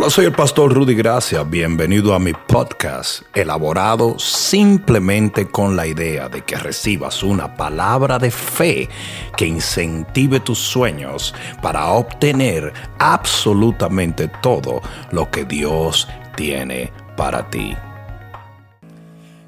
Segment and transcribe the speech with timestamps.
[0.00, 1.42] Hola, soy el pastor Rudy Gracia.
[1.42, 8.30] Bienvenido a mi podcast, elaborado simplemente con la idea de que recibas una palabra de
[8.30, 8.88] fe
[9.36, 14.80] que incentive tus sueños para obtener absolutamente todo
[15.12, 17.76] lo que Dios tiene para ti.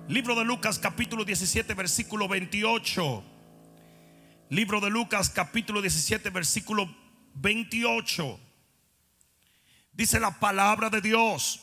[0.09, 3.25] Libro de Lucas capítulo 17 versículo 28.
[4.51, 6.95] Libro de Lucas capítulo 17 versículo
[7.37, 8.42] 28.
[9.93, 11.61] Dice la palabra de Dios.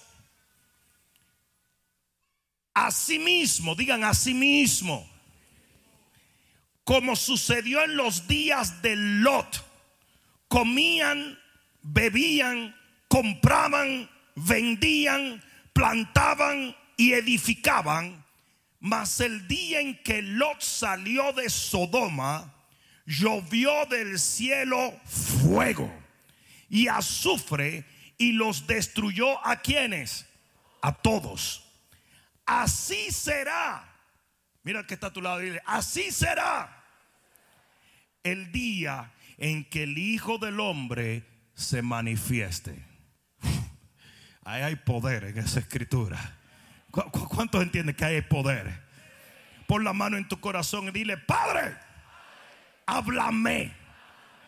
[2.74, 5.10] Asimismo, digan asimismo,
[6.84, 9.66] como sucedió en los días de Lot,
[10.48, 11.38] comían,
[11.82, 12.76] bebían,
[13.08, 18.24] compraban, vendían, plantaban y edificaban,
[18.80, 22.54] mas el día en que Lot salió de Sodoma,
[23.06, 25.92] llovió del cielo fuego
[26.70, 27.84] y azufre
[28.20, 30.28] y los destruyó a quienes?
[30.82, 31.66] A todos.
[32.46, 33.90] Así será.
[34.62, 35.40] Mira que está a tu lado.
[35.40, 36.84] Dile, así será
[38.24, 41.26] el día en que el Hijo del Hombre
[41.56, 42.86] se manifieste.
[44.44, 46.38] Ahí hay poder en esa escritura.
[46.92, 48.84] ¿Cuántos entienden que hay poder?
[49.68, 51.78] Pon la mano en tu corazón y dile, Padre,
[52.88, 53.72] háblame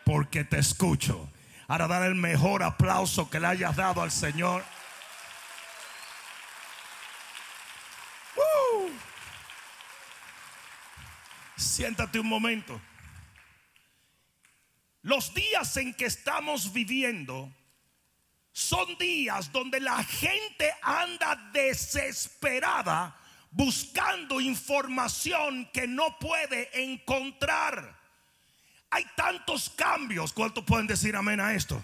[0.04, 1.30] porque te escucho.
[1.72, 4.62] Ahora dar el mejor aplauso que le hayas dado al Señor.
[11.56, 12.78] Siéntate un momento.
[15.00, 17.50] Los días en que estamos viviendo
[18.52, 23.16] son días donde la gente anda desesperada
[23.50, 28.01] buscando información que no puede encontrar.
[28.92, 30.34] Hay tantos cambios.
[30.34, 31.82] ¿Cuántos pueden decir amén a esto?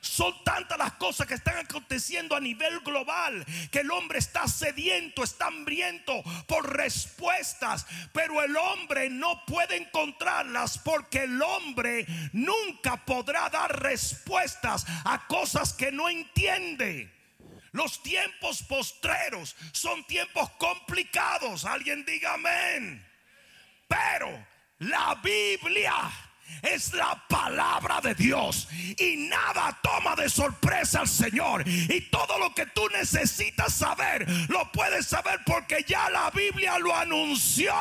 [0.00, 5.22] Son tantas las cosas que están aconteciendo a nivel global que el hombre está sediento,
[5.22, 13.48] está hambriento por respuestas, pero el hombre no puede encontrarlas porque el hombre nunca podrá
[13.50, 17.12] dar respuestas a cosas que no entiende.
[17.70, 21.64] Los tiempos postreros son tiempos complicados.
[21.64, 23.04] Alguien diga amén.
[23.86, 24.46] Pero
[24.78, 25.94] la Biblia
[26.62, 31.66] es la palabra de Dios y nada toma de sorpresa al Señor.
[31.66, 36.94] Y todo lo que tú necesitas saber, lo puedes saber porque ya la Biblia lo
[36.94, 37.72] anunció.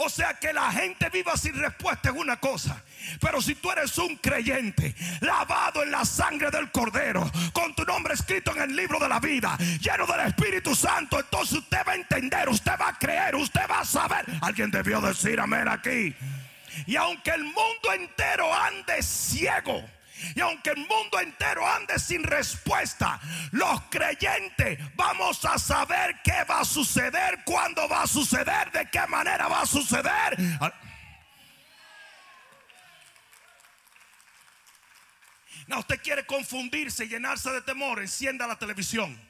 [0.00, 2.84] O sea que la gente viva sin respuesta en una cosa.
[3.20, 8.14] Pero si tú eres un creyente, lavado en la sangre del Cordero, con tu nombre
[8.14, 11.96] escrito en el libro de la vida, lleno del Espíritu Santo, entonces usted va a
[11.96, 14.24] entender, usted va a creer, usted va a saber.
[14.40, 16.14] Alguien debió decir amén aquí.
[16.86, 19.84] Y aunque el mundo entero ande ciego,
[20.34, 23.20] y aunque el mundo entero ande sin respuesta,
[23.52, 29.06] los creyentes vamos a saber qué va a suceder, cuándo va a suceder, de qué
[29.06, 30.38] manera va a suceder.
[35.66, 39.27] No, usted quiere confundirse y llenarse de temor, encienda la televisión.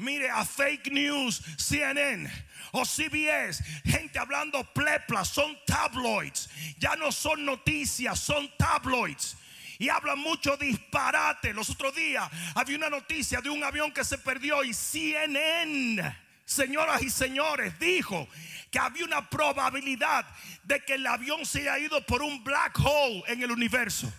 [0.00, 2.30] Mire a fake news, CNN
[2.72, 6.48] o CBS, gente hablando plepla, son tabloids.
[6.78, 9.36] Ya no son noticias, son tabloids.
[9.78, 11.52] Y hablan mucho disparate.
[11.52, 17.02] Los otros días había una noticia de un avión que se perdió y CNN, señoras
[17.02, 18.28] y señores, dijo
[18.70, 20.24] que había una probabilidad
[20.62, 24.10] de que el avión se haya ido por un black hole en el universo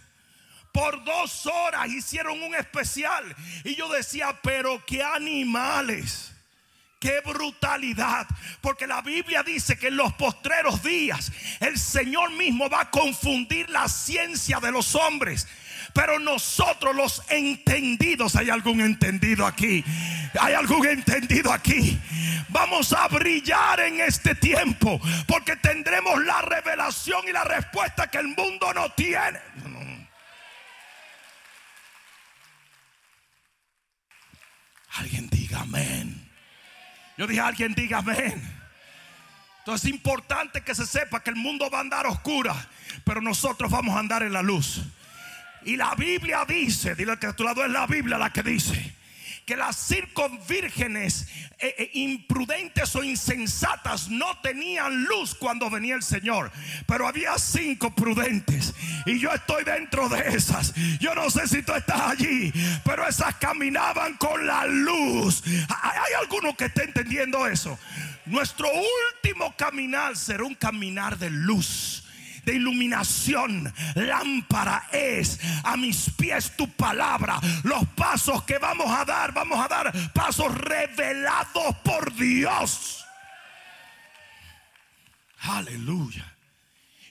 [0.72, 3.24] por dos horas hicieron un especial.
[3.64, 6.32] Y yo decía, pero qué animales.
[7.00, 8.28] Qué brutalidad.
[8.62, 13.70] Porque la Biblia dice que en los postreros días el Señor mismo va a confundir
[13.72, 15.48] la ciencia de los hombres.
[15.94, 19.84] Pero nosotros los entendidos, ¿hay algún entendido aquí?
[20.40, 22.00] ¿Hay algún entendido aquí?
[22.50, 28.28] Vamos a brillar en este tiempo porque tendremos la revelación y la respuesta que el
[28.28, 29.40] mundo no tiene.
[34.96, 36.29] Alguien diga amén.
[37.17, 38.41] Yo dije, alguien diga amén.
[39.59, 42.55] Entonces es importante que se sepa que el mundo va a andar oscura,
[43.03, 44.82] pero nosotros vamos a andar en la luz.
[45.64, 49.01] Y la Biblia dice, dile que a tu lado es la Biblia la que dice
[49.46, 51.28] que las circunvírgenes
[51.59, 56.52] eh, eh, imprudentes o insensatas no tenían luz cuando venía el Señor.
[56.88, 58.73] Pero había cinco prudentes.
[59.05, 60.73] Y yo estoy dentro de esas.
[60.99, 62.52] Yo no sé si tú estás allí.
[62.84, 65.44] Pero esas caminaban con la luz.
[65.70, 67.78] ¿Hay alguno que esté entendiendo eso?
[68.26, 68.67] Nuestro
[69.14, 72.01] último caminar será un caminar de luz
[72.46, 73.73] de iluminación.
[73.96, 77.40] Lámpara es a mis pies tu palabra.
[77.64, 83.05] Los pasos que vamos a dar, vamos a dar pasos revelados por Dios.
[85.40, 86.35] Aleluya.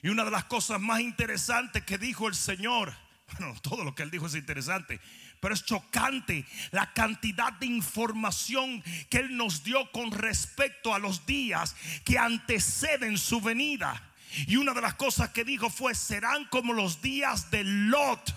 [0.01, 2.93] Y una de las cosas más interesantes que dijo el Señor,
[3.37, 4.99] bueno, todo lo que él dijo es interesante,
[5.41, 11.25] pero es chocante la cantidad de información que Él nos dio con respecto a los
[11.25, 11.75] días
[12.05, 14.10] que anteceden su venida.
[14.47, 18.33] Y una de las cosas que dijo fue, serán como los días de Lot.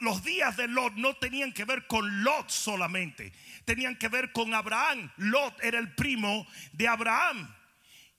[0.00, 3.32] los días de Lot no tenían que ver con Lot solamente,
[3.64, 5.10] tenían que ver con Abraham.
[5.16, 7.54] Lot era el primo de Abraham.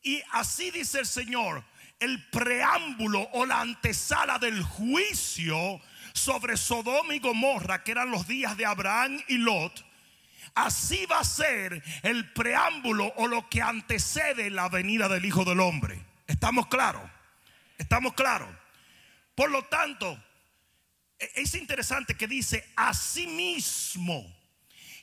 [0.04, 1.64] Y así dice el Señor,
[2.00, 5.82] el preámbulo o la antesala del juicio
[6.14, 9.86] sobre Sodoma y Gomorra, que eran los días de Abraham y Lot,
[10.56, 15.60] así va a ser el preámbulo o lo que antecede la venida del Hijo del
[15.60, 16.07] Hombre.
[16.28, 17.10] ¿Estamos claros?
[17.78, 18.50] ¿Estamos claros?
[19.34, 20.22] Por lo tanto,
[21.18, 24.36] e-, es interesante que dice asimismo.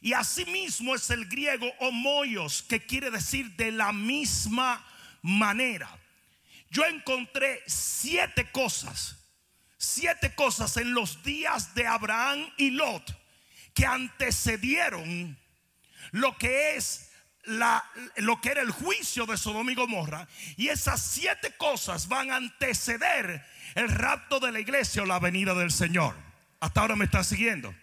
[0.01, 4.87] Y asimismo es el griego homoios, que quiere decir de la misma
[5.23, 5.89] manera.
[6.71, 9.17] Yo encontré siete cosas
[9.85, 13.17] siete cosas en los días de Abraham y Lot
[13.75, 15.39] que antecedieron
[16.13, 17.11] lo que es
[17.47, 17.85] la,
[18.17, 20.27] lo que era el juicio de Sodoma y Gomorra.
[20.57, 23.45] Y esas siete cosas van a anteceder
[23.75, 26.15] el rapto de la iglesia o la venida del Señor.
[26.61, 27.75] Hasta ahora me está siguiendo.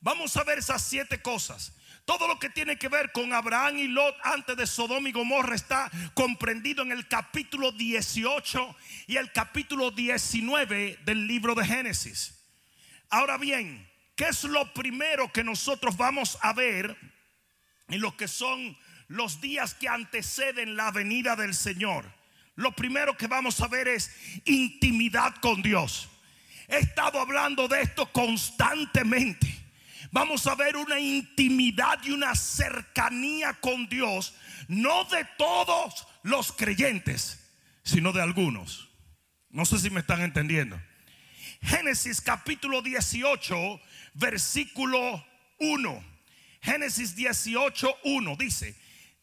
[0.00, 1.74] Vamos a ver esas siete cosas.
[2.04, 5.54] Todo lo que tiene que ver con Abraham y Lot antes de Sodoma y Gomorra
[5.54, 8.76] está comprendido en el capítulo 18
[9.06, 12.42] y el capítulo 19 del libro de Génesis.
[13.10, 16.96] Ahora bien, ¿qué es lo primero que nosotros vamos a ver
[17.90, 18.76] en lo que son
[19.08, 22.12] los días que anteceden la venida del Señor?
[22.56, 24.10] Lo primero que vamos a ver es
[24.44, 26.08] intimidad con Dios.
[26.68, 29.60] He estado hablando de esto constantemente
[30.10, 34.34] vamos a ver una intimidad y una cercanía con Dios,
[34.68, 37.50] no de todos los creyentes,
[37.82, 38.88] sino de algunos.
[39.50, 40.80] No sé si me están entendiendo.
[41.62, 43.80] Génesis capítulo 18,
[44.14, 45.24] versículo
[45.58, 46.04] 1.
[46.62, 48.76] Génesis 18, 1 dice,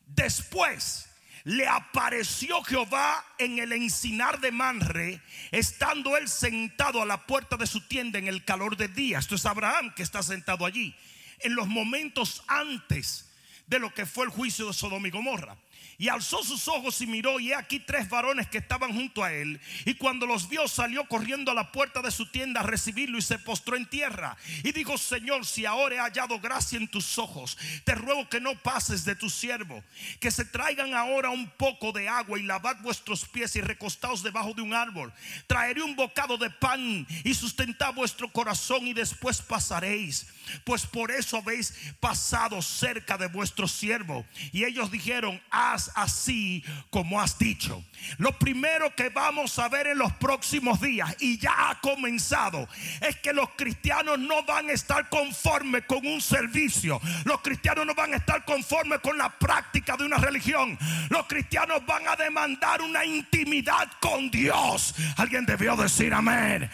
[0.06, 1.07] después
[1.44, 7.68] le apareció Jehová en el encinar de Manre, estando él sentado a la puerta de
[7.68, 9.19] su tienda en el calor de día.
[9.19, 10.94] Esto es Abraham que está sentado allí.
[11.39, 13.31] En los momentos antes
[13.66, 15.56] de lo que fue el juicio de Sodoma y Gomorra.
[16.00, 19.34] Y alzó sus ojos y miró, y he aquí tres varones que estaban junto a
[19.34, 19.60] él.
[19.84, 23.22] Y cuando los vio, salió corriendo a la puerta de su tienda a recibirlo y
[23.24, 24.38] se postró en tierra.
[24.64, 28.54] Y dijo: Señor, si ahora he hallado gracia en tus ojos, te ruego que no
[28.62, 29.84] pases de tu siervo.
[30.20, 34.54] Que se traigan ahora un poco de agua y lavad vuestros pies y recostaos debajo
[34.54, 35.12] de un árbol.
[35.48, 40.28] Traeré un bocado de pan y sustentad vuestro corazón, y después pasaréis.
[40.64, 44.26] Pues por eso habéis pasado cerca de vuestro siervo.
[44.52, 47.84] Y ellos dijeron: Haz así como has dicho.
[48.18, 52.68] Lo primero que vamos a ver en los próximos días, y ya ha comenzado,
[53.01, 57.00] es que los cristianos no van a estar conformes con un servicio.
[57.25, 60.78] Los cristianos no van a estar conformes con la práctica de una religión.
[61.10, 64.95] Los cristianos van a demandar una intimidad con Dios.
[65.18, 66.69] Alguien debió decir amén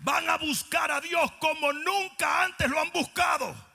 [0.00, 3.67] van a buscar a Dios como nunca antes lo han buscado.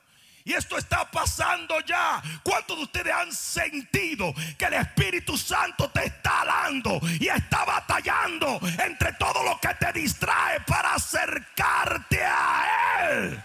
[0.46, 2.22] Y esto está pasando ya.
[2.44, 8.60] ¿Cuántos de ustedes han sentido que el Espíritu Santo te está dando y está batallando
[8.84, 13.44] entre todo lo que te distrae para acercarte a Él?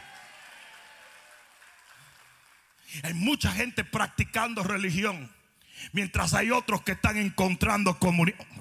[3.05, 5.31] Hay mucha gente practicando religión,
[5.93, 8.58] mientras hay otros que están encontrando comunión.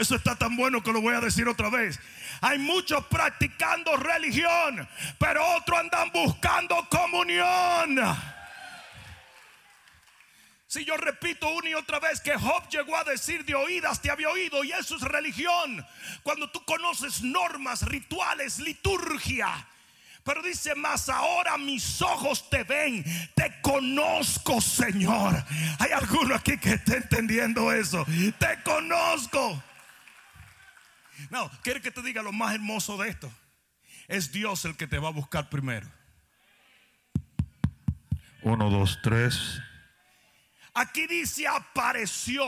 [0.00, 2.00] Eso está tan bueno que lo voy a decir otra vez.
[2.40, 4.88] Hay muchos practicando religión,
[5.18, 8.00] pero otros andan buscando comunión.
[10.66, 14.10] Si yo repito una y otra vez que Job llegó a decir de oídas te
[14.10, 15.86] había oído y eso es religión.
[16.22, 19.66] Cuando tú conoces normas, rituales, liturgia.
[20.24, 23.04] Pero dice más, ahora mis ojos te ven,
[23.34, 25.44] te conozco Señor.
[25.78, 28.06] Hay alguno aquí que esté entendiendo eso.
[28.38, 29.62] Te conozco.
[31.28, 33.30] No, quiere que te diga lo más hermoso de esto.
[34.08, 35.88] Es Dios el que te va a buscar primero.
[38.42, 39.60] Uno, dos, tres.
[40.74, 42.44] Aquí dice apareció.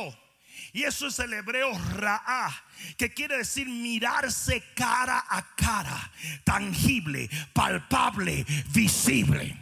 [0.72, 2.50] Y eso es el hebreo ra'a,
[2.96, 6.10] que quiere decir mirarse cara a cara,
[6.44, 9.58] tangible, palpable, visible.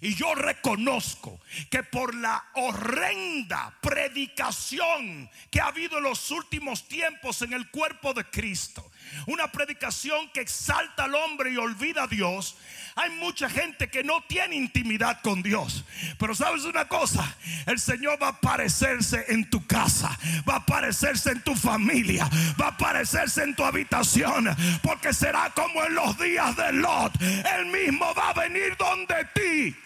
[0.00, 7.42] Y yo reconozco que por la horrenda predicación que ha habido en los últimos tiempos
[7.42, 8.90] en el cuerpo de Cristo,
[9.26, 12.56] una predicación que exalta al hombre y olvida a Dios,
[12.96, 15.84] hay mucha gente que no tiene intimidad con Dios.
[16.18, 17.36] Pero sabes una cosa,
[17.66, 22.28] el Señor va a aparecerse en tu casa, va a aparecerse en tu familia,
[22.60, 27.12] va a aparecerse en tu habitación, porque será como en los días de Lot.
[27.20, 29.76] Él mismo va a venir donde ti.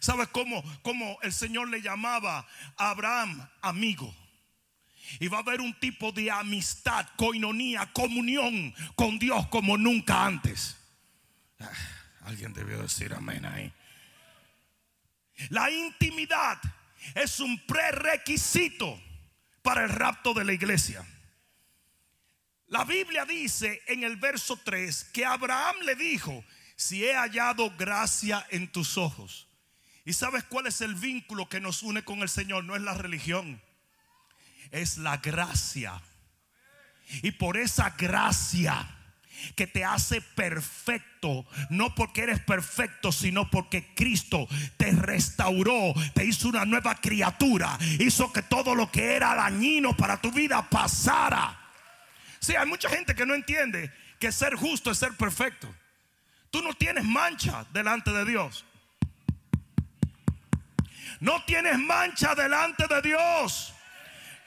[0.00, 2.46] ¿Sabes cómo, cómo el Señor le llamaba
[2.76, 4.14] a Abraham amigo?
[5.20, 10.76] Y va a haber un tipo de amistad, coinonía, comunión con Dios como nunca antes.
[11.58, 11.70] Ah,
[12.22, 13.72] alguien debió decir amén ahí.
[15.50, 16.60] La intimidad
[17.14, 19.00] es un prerequisito
[19.62, 21.04] para el rapto de la iglesia.
[22.66, 26.44] La Biblia dice en el verso 3 que Abraham le dijo,
[26.76, 29.48] si he hallado gracia en tus ojos.
[30.04, 32.64] ¿Y sabes cuál es el vínculo que nos une con el Señor?
[32.64, 33.60] No es la religión
[34.70, 36.00] es la gracia.
[37.22, 38.86] Y por esa gracia
[39.54, 46.48] que te hace perfecto, no porque eres perfecto, sino porque Cristo te restauró, te hizo
[46.48, 51.58] una nueva criatura, hizo que todo lo que era dañino para tu vida pasara.
[52.40, 55.72] Sí, hay mucha gente que no entiende que ser justo es ser perfecto.
[56.50, 58.64] Tú no tienes mancha delante de Dios.
[61.20, 63.74] No tienes mancha delante de Dios.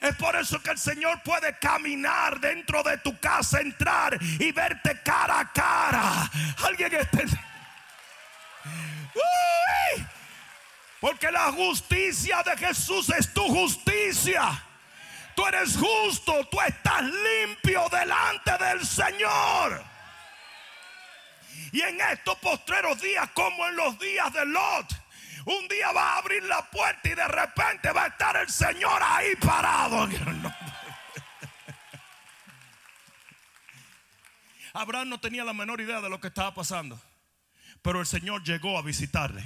[0.01, 5.00] Es por eso que el Señor puede caminar dentro de tu casa, entrar y verte
[5.03, 6.31] cara a cara.
[6.65, 7.25] Alguien esté.
[11.00, 14.63] Porque la justicia de Jesús es tu justicia.
[15.36, 19.84] Tú eres justo, tú estás limpio delante del Señor.
[21.72, 25.00] Y en estos postreros días, como en los días de Lot,
[25.45, 29.01] un día va a abrir la puerta y de repente va a estar el Señor
[29.03, 30.07] ahí parado.
[34.74, 37.01] Abraham no tenía la menor idea de lo que estaba pasando,
[37.81, 39.45] pero el Señor llegó a visitarle.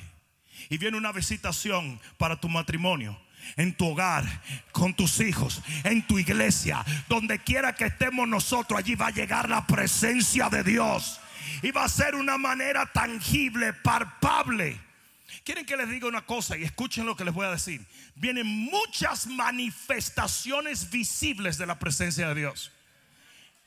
[0.70, 3.20] Y viene una visitación para tu matrimonio,
[3.58, 4.24] en tu hogar,
[4.72, 9.50] con tus hijos, en tu iglesia, donde quiera que estemos nosotros, allí va a llegar
[9.50, 11.20] la presencia de Dios.
[11.62, 14.85] Y va a ser una manera tangible, palpable
[15.44, 17.86] Quieren que les diga una cosa y escuchen lo que les voy a decir.
[18.15, 22.72] Vienen muchas manifestaciones visibles de la presencia de Dios.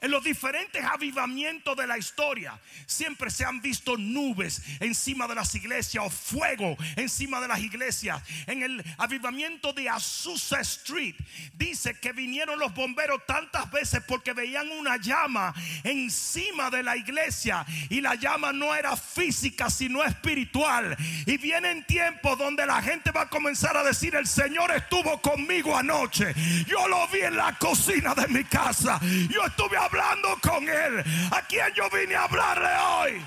[0.00, 5.52] En los diferentes avivamientos de la historia siempre se han visto nubes encima de las
[5.56, 8.22] iglesias o fuego encima de las iglesias.
[8.46, 11.16] En el avivamiento de Azusa Street
[11.54, 15.52] dice que vinieron los bomberos tantas veces porque veían una llama
[15.82, 20.96] encima de la iglesia y la llama no era física sino espiritual.
[21.26, 25.76] Y vienen tiempos donde la gente va a comenzar a decir el Señor estuvo conmigo
[25.76, 26.32] anoche.
[26.68, 29.00] Yo lo vi en la cocina de mi casa.
[29.02, 31.04] Yo estuve a hablando con Él.
[31.30, 33.24] ¿A quien yo vine a hablarle hoy?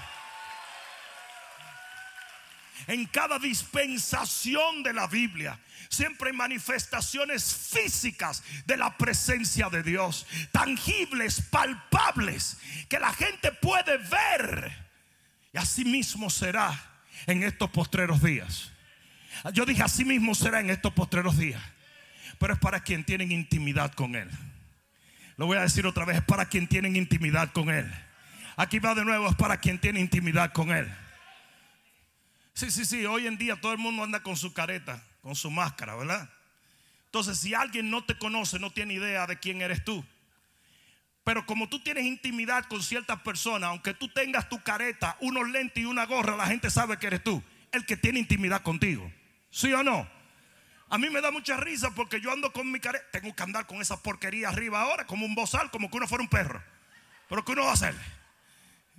[2.87, 10.25] En cada dispensación de la Biblia siempre hay manifestaciones físicas de la presencia de Dios,
[10.51, 12.57] tangibles, palpables,
[12.89, 14.71] que la gente puede ver.
[15.53, 16.73] Y así mismo será
[17.27, 18.71] en estos postreros días.
[19.53, 21.61] Yo dije, así mismo será en estos postreros días.
[22.39, 24.29] Pero es para quien tienen intimidad con Él.
[25.41, 27.91] Lo voy a decir otra vez, es para quien tienen intimidad con Él.
[28.57, 30.87] Aquí va de nuevo, es para quien tiene intimidad con Él.
[32.53, 35.49] Sí, sí, sí, hoy en día todo el mundo anda con su careta, con su
[35.49, 36.29] máscara, ¿verdad?
[37.05, 40.05] Entonces, si alguien no te conoce, no tiene idea de quién eres tú.
[41.23, 45.81] Pero como tú tienes intimidad con ciertas personas, aunque tú tengas tu careta, unos lentes
[45.81, 49.11] y una gorra, la gente sabe que eres tú, el que tiene intimidad contigo.
[49.49, 50.07] ¿Sí o no?
[50.91, 53.05] A mí me da mucha risa porque yo ando con mi careta.
[53.11, 56.21] Tengo que andar con esa porquería arriba ahora, como un bozal, como que uno fuera
[56.21, 56.61] un perro.
[57.29, 57.95] Pero ¿qué uno va a hacer?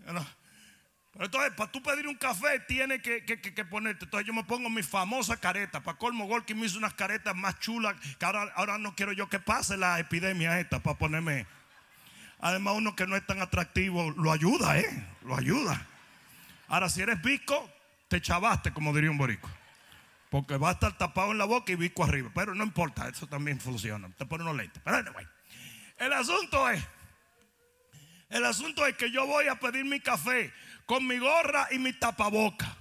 [0.06, 3.20] Pero entonces, para tú pedir un café, tiene que,
[3.68, 4.06] ponerte.
[4.06, 5.82] Entonces, yo me pongo mi famosa careta.
[5.82, 7.94] Para colmo, me hizo unas caretas más chulas.
[8.18, 11.46] Que ahora, ahora no quiero yo que pase la epidemia esta para ponerme.
[12.40, 15.06] Además, uno que no es tan atractivo lo ayuda, ¿eh?
[15.26, 15.86] Lo ayuda.
[16.68, 17.70] Ahora, si eres visco,
[18.08, 19.50] te chavaste, como diría un borico.
[20.32, 22.30] Porque va a estar tapado en la boca y bico arriba.
[22.34, 24.08] Pero no importa, eso también funciona.
[24.16, 24.80] Te pone unos lentes.
[24.82, 25.26] Pero anyway,
[25.98, 26.82] el asunto es,
[28.30, 30.50] el asunto es que yo voy a pedir mi café
[30.86, 32.78] con mi gorra y mi tapaboca.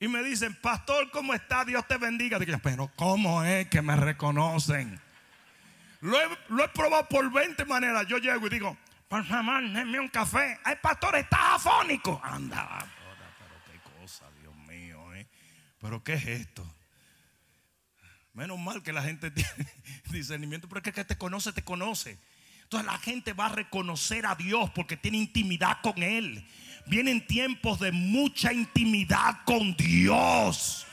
[0.00, 1.64] Y me dicen, pastor, ¿cómo está?
[1.64, 2.40] Dios te bendiga.
[2.40, 5.00] Digo, pero ¿cómo es que me reconocen?
[6.00, 8.04] Lo he, lo he probado por 20 maneras.
[8.08, 8.76] Yo llego y digo,
[9.06, 10.58] por favor, denme un café.
[10.64, 12.20] Ay, pastor, está afónico.
[12.24, 12.84] Anda,
[15.84, 16.66] ¿Pero qué es esto?
[18.32, 19.68] Menos mal que la gente tiene
[20.08, 22.18] discernimiento, pero es que el que te conoce, te conoce.
[22.62, 26.48] Entonces la gente va a reconocer a Dios porque tiene intimidad con Él.
[26.86, 30.86] Vienen tiempos de mucha intimidad con Dios.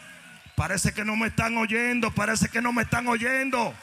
[0.58, 3.74] Parece que no me están oyendo, parece que no me están oyendo.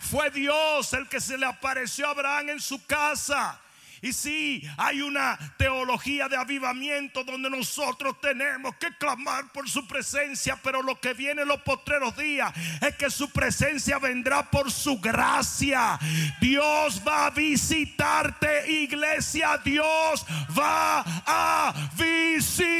[0.00, 3.58] Fue Dios el que se le apareció a Abraham en su casa.
[4.04, 10.60] Y sí, hay una teología de avivamiento donde nosotros tenemos que clamar por su presencia,
[10.62, 15.00] pero lo que viene en los postreros días es que su presencia vendrá por su
[15.00, 15.98] gracia.
[16.38, 19.58] Dios va a visitarte, iglesia.
[19.64, 22.70] Dios va a visitarte.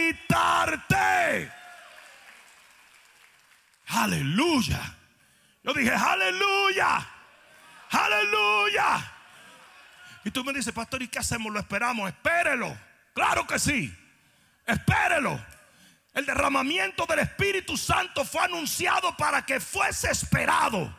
[3.86, 4.94] Aleluya.
[5.62, 7.08] Yo dije, aleluya.
[7.88, 9.13] Aleluya.
[10.24, 11.52] Y tú me dices, pastor, ¿y qué hacemos?
[11.52, 12.08] ¿Lo esperamos?
[12.08, 12.76] Espérelo.
[13.12, 13.94] Claro que sí.
[14.66, 15.38] Espérelo.
[16.14, 20.94] El derramamiento del Espíritu Santo fue anunciado para que fuese esperado.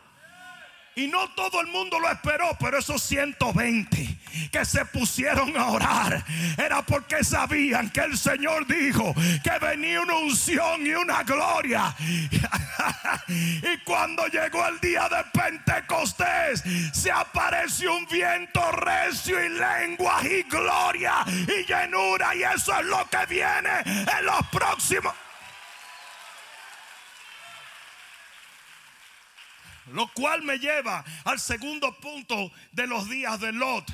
[0.98, 4.18] Y no todo el mundo lo esperó, pero esos 120
[4.50, 6.24] que se pusieron a orar
[6.56, 11.94] era porque sabían que el Señor dijo que venía una unción y una gloria.
[13.28, 20.44] y cuando llegó el día de Pentecostés, se apareció un viento recio y lenguas y
[20.44, 22.34] gloria y llenura.
[22.34, 25.12] Y eso es lo que viene en los próximos.
[29.92, 33.84] Lo cual me lleva al segundo punto de los días de Lot.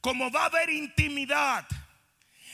[0.00, 1.66] Como va a haber intimidad,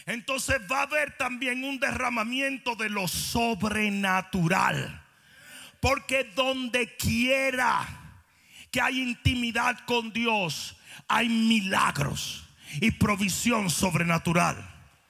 [0.07, 5.04] entonces va a haber también un derramamiento de lo sobrenatural.
[5.80, 7.87] Porque donde quiera
[8.71, 10.76] que hay intimidad con Dios,
[11.09, 12.45] hay milagros
[12.80, 14.57] y provisión sobrenatural.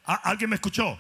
[0.05, 0.99] ¿Alguien me escuchó?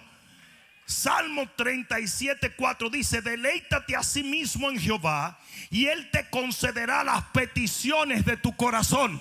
[0.90, 5.38] Salmo 37, 4 dice, deleítate a sí mismo en Jehová
[5.70, 9.20] y Él te concederá las peticiones de tu corazón.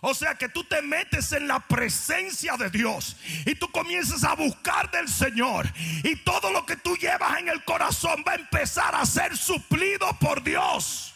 [0.00, 4.34] O sea que tú te metes en la presencia de Dios y tú comienzas a
[4.34, 5.72] buscar del Señor.
[6.02, 10.12] Y todo lo que tú llevas en el corazón va a empezar a ser suplido
[10.18, 11.14] por Dios.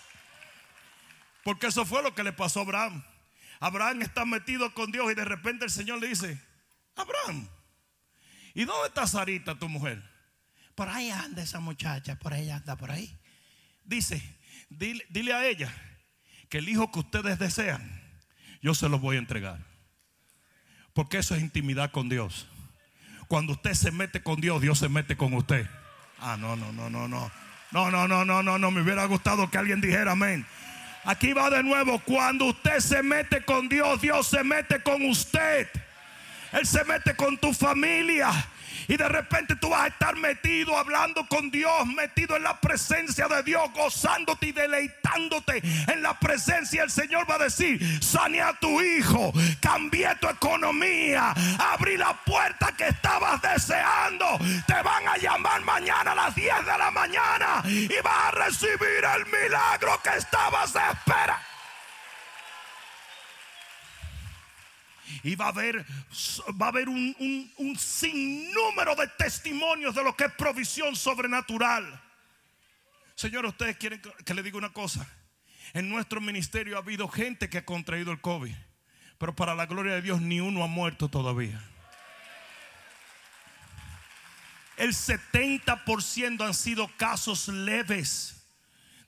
[1.42, 3.05] Porque eso fue lo que le pasó a Abraham.
[3.59, 6.40] Abraham está metido con Dios y de repente el Señor le dice,
[6.97, 7.49] Abraham,
[8.55, 10.03] ¿Y dónde está Sarita, tu mujer?
[10.75, 13.19] Por ahí anda esa muchacha, por ahí anda, por ahí.
[13.85, 14.23] Dice,
[14.69, 15.73] dile, a ella
[16.49, 18.03] que el hijo que ustedes desean,
[18.61, 19.59] yo se los voy a entregar.
[20.93, 22.47] Porque eso es intimidad con Dios.
[23.29, 25.69] Cuando usted se mete con Dios, Dios se mete con usted.
[26.19, 27.31] Ah, no, no, no, no, no.
[27.71, 28.71] No, no, no, no, no, no.
[28.71, 30.47] Me hubiera gustado que alguien dijera amén.
[31.05, 31.99] Aquí va de nuevo.
[32.01, 35.69] Cuando usted se mete con Dios, Dios se mete con usted.
[36.53, 38.31] Él se mete con tu familia.
[38.88, 43.29] Y de repente tú vas a estar metido hablando con Dios, metido en la presencia
[43.29, 46.83] de Dios, gozándote y deleitándote en la presencia.
[46.83, 52.73] El Señor va a decir, sane a tu hijo, cambié tu economía, abrí la puerta
[52.77, 54.27] que estabas deseando.
[54.67, 59.05] Te van a llamar mañana a las 10 de la mañana y vas a recibir
[59.17, 61.52] el milagro que estabas esperando.
[65.22, 65.85] Y va a haber,
[66.61, 72.01] va a haber un, un sinnúmero de testimonios de lo que es provisión sobrenatural.
[73.14, 75.07] Señor, ustedes quieren que le diga una cosa.
[75.75, 78.55] En nuestro ministerio ha habido gente que ha contraído el COVID.
[79.18, 81.62] Pero para la gloria de Dios ni uno ha muerto todavía.
[84.77, 88.44] El 70% han sido casos leves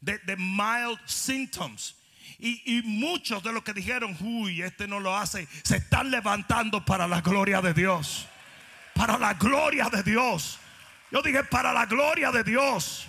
[0.01, 1.97] de mild symptoms.
[2.39, 7.07] Y, muchos de los que dijeron, uy, este no lo hace, se están levantando para
[7.07, 8.27] la gloria de Dios.
[8.95, 10.59] Para la gloria de Dios.
[11.11, 13.07] Yo dije, para la gloria de Dios.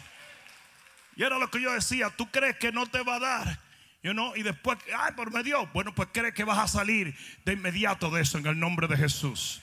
[1.15, 3.60] Y era lo que yo decía, tú crees que no te va a dar.
[4.04, 4.36] You know?
[4.36, 5.65] Y después, ay, por me dio.
[5.73, 8.97] Bueno, pues crees que vas a salir de inmediato de eso en el nombre de
[8.97, 9.62] Jesús.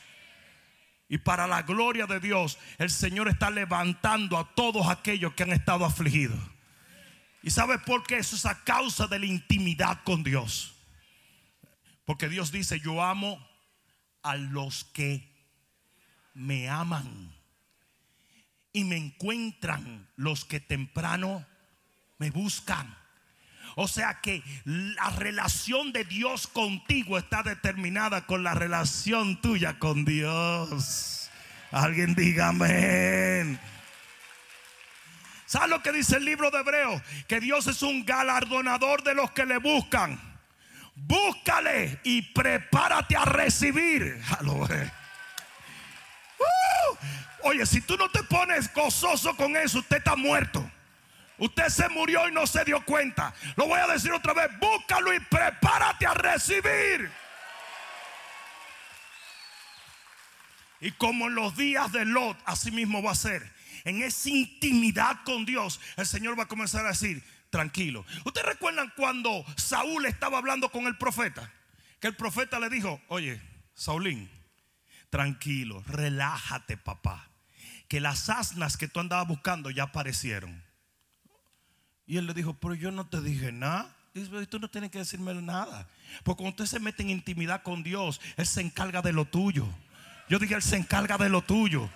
[1.08, 5.52] Y para la gloria de Dios, el Señor está levantando a todos aquellos que han
[5.52, 6.40] estado afligidos.
[7.42, 8.18] ¿Y sabe por qué?
[8.18, 10.74] Eso es a causa de la intimidad con Dios.
[12.04, 13.44] Porque Dios dice, yo amo
[14.22, 15.28] a los que
[16.34, 17.32] me aman.
[18.72, 21.44] Y me encuentran los que temprano
[22.18, 22.96] me buscan.
[23.74, 30.04] O sea que la relación de Dios contigo está determinada con la relación tuya con
[30.04, 31.30] Dios.
[31.70, 33.58] Alguien diga amén.
[35.52, 37.02] ¿Sabes lo que dice el libro de Hebreo?
[37.28, 40.18] Que Dios es un galardonador de los que le buscan.
[40.94, 44.18] Búscale y prepárate a recibir.
[46.42, 46.96] Uh,
[47.48, 50.68] Oye, si tú no te pones gozoso con eso, usted está muerto.
[51.38, 53.32] Usted se murió y no se dio cuenta.
[53.54, 54.50] Lo voy a decir otra vez.
[54.58, 57.12] Búscalo y prepárate a recibir.
[60.80, 63.61] Y como en los días de Lot, así mismo va a ser.
[63.84, 68.04] En esa intimidad con Dios, el Señor va a comenzar a decir, tranquilo.
[68.24, 71.52] ¿Ustedes recuerdan cuando Saúl estaba hablando con el profeta?
[72.00, 73.40] Que el profeta le dijo, oye,
[73.74, 74.28] Saulín,
[75.10, 77.28] tranquilo, relájate papá.
[77.88, 80.64] Que las asnas que tú andabas buscando ya aparecieron.
[82.06, 83.94] Y él le dijo, pero yo no te dije nada.
[84.14, 85.88] Dice, tú no tienes que decirme nada.
[86.24, 89.66] Porque cuando usted se mete en intimidad con Dios, Él se encarga de lo tuyo.
[90.28, 91.90] Yo dije, Él se encarga de lo tuyo.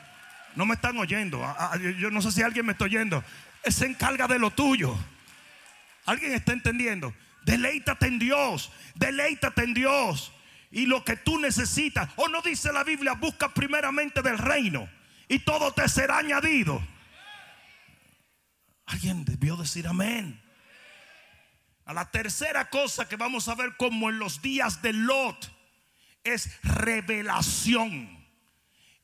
[0.56, 1.44] No me están oyendo.
[1.44, 3.22] Ah, ah, yo no sé si alguien me está oyendo.
[3.62, 4.96] Él se encarga de lo tuyo.
[6.06, 7.14] ¿Alguien está entendiendo?
[7.44, 8.72] Deleítate en Dios.
[8.94, 10.32] Deleítate en Dios.
[10.70, 12.08] Y lo que tú necesitas.
[12.16, 14.88] O no dice la Biblia, busca primeramente del reino.
[15.28, 16.82] Y todo te será añadido.
[18.86, 20.40] Alguien debió decir amén.
[21.84, 25.52] A la tercera cosa que vamos a ver como en los días de Lot
[26.24, 28.15] es revelación.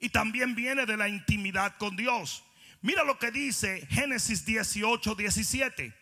[0.03, 2.43] Y también viene de la intimidad con Dios.
[2.81, 5.95] Mira lo que dice Génesis 18, 17.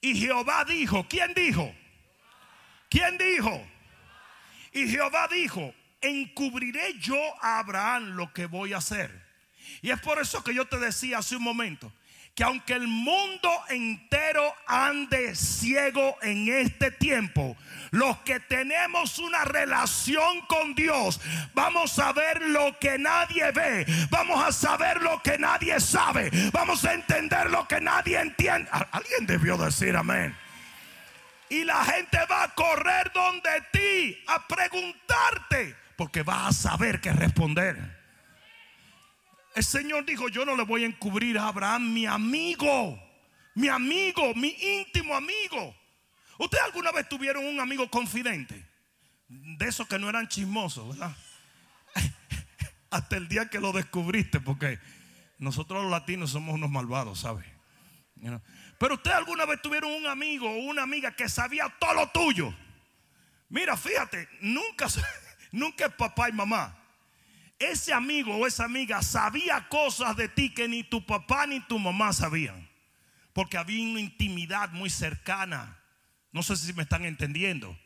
[0.00, 1.72] Y Jehová dijo, ¿quién dijo?
[2.90, 3.64] ¿Quién dijo?
[4.72, 9.24] Y Jehová dijo, encubriré yo a Abraham lo que voy a hacer.
[9.80, 11.92] Y es por eso que yo te decía hace un momento,
[12.36, 17.56] que aunque el mundo entero ande ciego en este tiempo,
[17.92, 21.18] los que tenemos una relación con Dios,
[21.54, 26.84] vamos a ver lo que nadie ve, vamos a saber lo que nadie sabe, vamos
[26.84, 28.68] a entender lo que nadie entiende.
[28.70, 30.36] Alguien debió decir amén.
[31.48, 37.14] Y la gente va a correr donde ti a preguntarte, porque va a saber qué
[37.14, 37.95] responder.
[39.56, 43.02] El Señor dijo, yo no le voy a encubrir a Abraham, mi amigo,
[43.54, 45.74] mi amigo, mi íntimo amigo.
[46.38, 48.68] ¿Usted alguna vez tuvieron un amigo confidente?
[49.28, 51.16] De esos que no eran chismosos, ¿verdad?
[52.90, 54.78] Hasta el día que lo descubriste, porque
[55.38, 57.42] nosotros los latinos somos unos malvados, ¿sabe?
[58.78, 62.54] Pero usted alguna vez tuvieron un amigo o una amiga que sabía todo lo tuyo.
[63.48, 64.86] Mira, fíjate, nunca,
[65.50, 66.76] nunca es papá y mamá
[67.58, 71.78] ese amigo o esa amiga sabía cosas de ti que ni tu papá ni tu
[71.78, 72.68] mamá sabían.
[73.32, 75.78] Porque había una intimidad muy cercana.
[76.32, 77.78] No sé si me están entendiendo.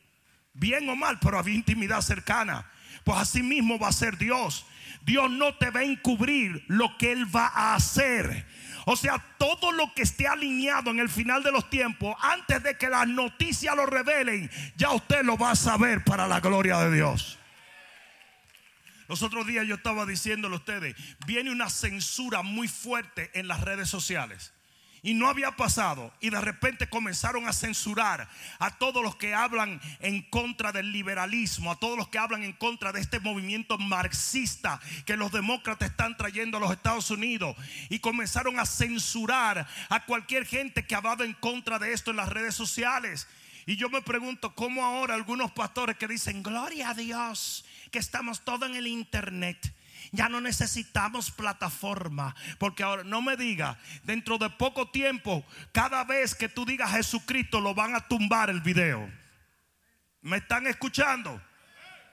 [0.52, 2.70] Bien o mal, pero había intimidad cercana.
[3.04, 4.66] Pues así mismo va a ser Dios.
[5.02, 8.46] Dios no te va a encubrir lo que Él va a hacer.
[8.86, 12.76] O sea, todo lo que esté alineado en el final de los tiempos, antes de
[12.76, 16.94] que las noticias lo revelen, ya usted lo va a saber para la gloria de
[16.94, 17.39] Dios.
[19.10, 20.94] Los otros días yo estaba diciéndole a ustedes,
[21.26, 24.52] viene una censura muy fuerte en las redes sociales.
[25.02, 26.14] Y no había pasado.
[26.20, 28.28] Y de repente comenzaron a censurar
[28.60, 32.52] a todos los que hablan en contra del liberalismo, a todos los que hablan en
[32.52, 37.56] contra de este movimiento marxista que los demócratas están trayendo a los Estados Unidos.
[37.88, 42.28] Y comenzaron a censurar a cualquier gente que hablaba en contra de esto en las
[42.28, 43.26] redes sociales.
[43.66, 48.44] Y yo me pregunto cómo ahora algunos pastores que dicen, gloria a Dios, que estamos
[48.44, 49.74] todo en el internet.
[50.12, 52.34] Ya no necesitamos plataforma.
[52.58, 57.60] Porque ahora no me diga, dentro de poco tiempo, cada vez que tú digas Jesucristo,
[57.60, 59.10] lo van a tumbar el video.
[60.22, 61.40] ¿Me están escuchando?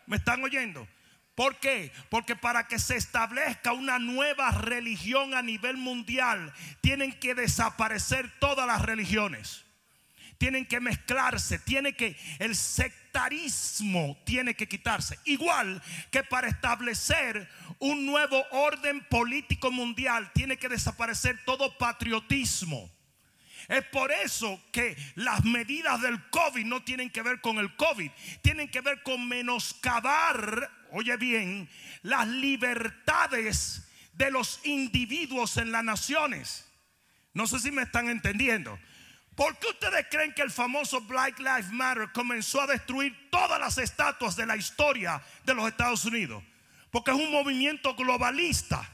[0.06, 0.88] ¿Me están oyendo?
[1.36, 1.92] ¿Por qué?
[2.10, 8.66] Porque para que se establezca una nueva religión a nivel mundial, tienen que desaparecer todas
[8.66, 9.67] las religiones
[10.38, 18.06] tienen que mezclarse, tiene que el sectarismo tiene que quitarse, igual que para establecer un
[18.06, 22.90] nuevo orden político mundial tiene que desaparecer todo patriotismo.
[23.68, 28.10] Es por eso que las medidas del COVID no tienen que ver con el COVID,
[28.42, 31.70] tienen que ver con menoscabar, oye bien,
[32.02, 36.66] las libertades de los individuos en las naciones.
[37.34, 38.80] No sé si me están entendiendo.
[39.38, 43.78] ¿Por qué ustedes creen que el famoso Black Lives Matter comenzó a destruir todas las
[43.78, 46.44] estatuas de la historia de los Estados Unidos?
[46.90, 48.90] Porque es un movimiento globalista.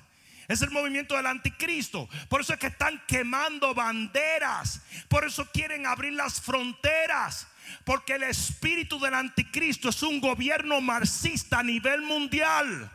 [0.49, 2.10] Es el movimiento del anticristo.
[2.27, 4.82] Por eso es que están quemando banderas.
[5.08, 7.47] Por eso quieren abrir las fronteras.
[7.86, 12.91] Porque el espíritu del anticristo es un gobierno marxista a nivel mundial.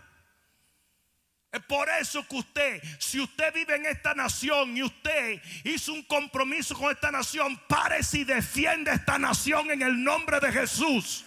[1.58, 6.04] Es por eso que usted, si usted vive en esta nación y usted hizo un
[6.04, 11.24] compromiso con esta nación, párese y defiende esta nación en el nombre de Jesús.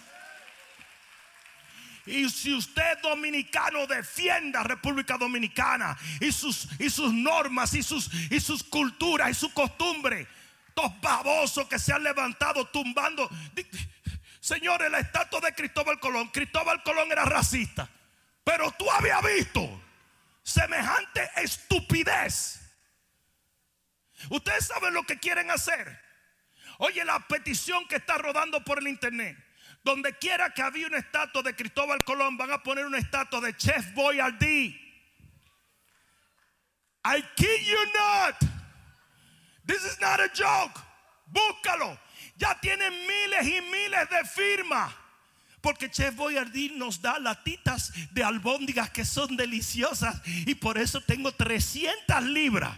[2.06, 8.40] Y si usted dominicano defienda República Dominicana y sus, y sus normas y sus, y
[8.40, 10.26] sus culturas y su costumbre,
[10.68, 13.28] estos babosos que se han levantado tumbando.
[14.40, 17.86] Señores, la estatua de Cristóbal Colón, Cristóbal Colón era racista,
[18.42, 19.91] pero tú habías visto
[20.42, 22.60] semejante estupidez.
[24.30, 26.00] Ustedes saben lo que quieren hacer.
[26.78, 29.36] Oye, la petición que está rodando por el internet.
[29.84, 33.56] Donde quiera que había una estatua de Cristóbal Colón, van a poner una estatua de
[33.56, 34.78] Chef Boyardee.
[37.04, 38.36] I kid you not.
[39.66, 40.80] This is not a joke.
[41.26, 41.98] Búscalo.
[42.36, 44.92] Ya tienen miles y miles de firmas.
[45.62, 50.20] Porque Chef Boyardee nos da latitas de albóndigas que son deliciosas.
[50.26, 52.76] Y por eso tengo 300 libras.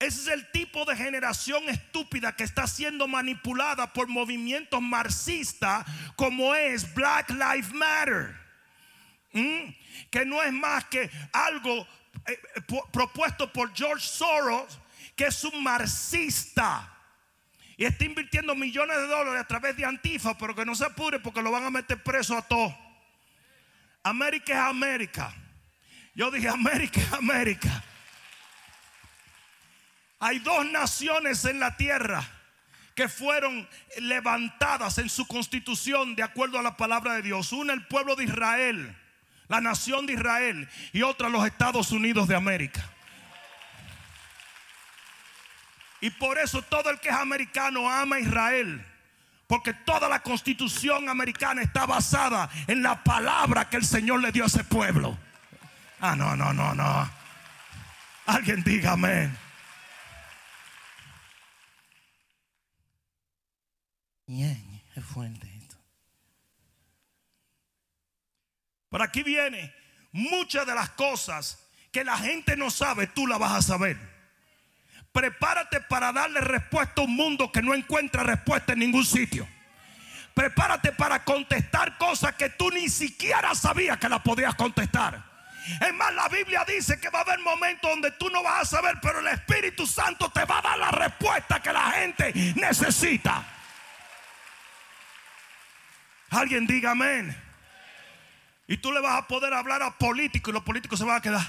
[0.00, 5.84] Ese es el tipo de generación estúpida que está siendo manipulada por movimientos marxistas
[6.16, 8.34] como es Black Lives Matter.
[9.32, 9.74] ¿Mm?
[10.10, 11.86] Que no es más que algo
[12.26, 14.80] eh, eh, propuesto por George Soros,
[15.14, 16.99] que es un marxista.
[17.80, 21.18] Y está invirtiendo millones de dólares a través de Antifa, pero que no se apure
[21.18, 22.74] porque lo van a meter preso a todos.
[24.02, 25.34] América es América.
[26.14, 27.82] Yo dije América es América.
[30.18, 32.22] Hay dos naciones en la tierra
[32.94, 33.66] que fueron
[33.98, 37.50] levantadas en su constitución de acuerdo a la palabra de Dios.
[37.50, 38.94] Una el pueblo de Israel,
[39.48, 42.84] la nación de Israel, y otra los Estados Unidos de América.
[46.00, 48.86] Y por eso todo el que es americano ama a Israel.
[49.46, 54.44] Porque toda la constitución americana está basada en la palabra que el Señor le dio
[54.44, 55.18] a ese pueblo.
[56.00, 57.10] Ah, no, no, no, no.
[58.26, 59.36] Alguien diga amén.
[64.94, 65.76] es fuerte esto.
[68.88, 69.74] Por aquí viene
[70.12, 74.09] muchas de las cosas que la gente no sabe, tú la vas a saber.
[75.12, 79.48] Prepárate para darle respuesta a un mundo que no encuentra respuesta en ningún sitio.
[80.34, 85.30] Prepárate para contestar cosas que tú ni siquiera sabías que las podías contestar.
[85.80, 88.64] Es más, la Biblia dice que va a haber momentos donde tú no vas a
[88.64, 93.44] saber, pero el Espíritu Santo te va a dar la respuesta que la gente necesita.
[96.30, 97.36] Alguien diga amén.
[98.66, 101.20] Y tú le vas a poder hablar a políticos y los políticos se van a
[101.20, 101.44] quedar.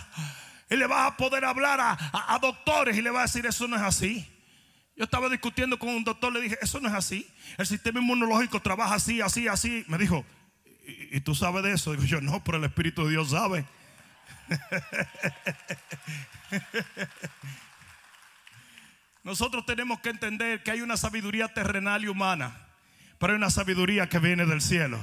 [0.72, 3.76] Y le vas a poder hablar a, doctores y le vas a decir, eso no
[3.76, 4.28] es así.
[4.96, 7.30] Yo estaba discutiendo con un doctor, le dije, eso no es así.
[7.58, 9.86] El sistema inmunológico trabaja así, así, así.
[9.88, 10.26] Me dijo,
[11.12, 11.92] ¿y, tú sabes de eso?
[11.92, 13.66] Digo yo, no, pero el Espíritu de Dios sabe.
[19.24, 22.68] Nosotros tenemos que entender que hay una sabiduría terrenal y humana
[23.22, 25.00] pero hay una sabiduría que viene del cielo.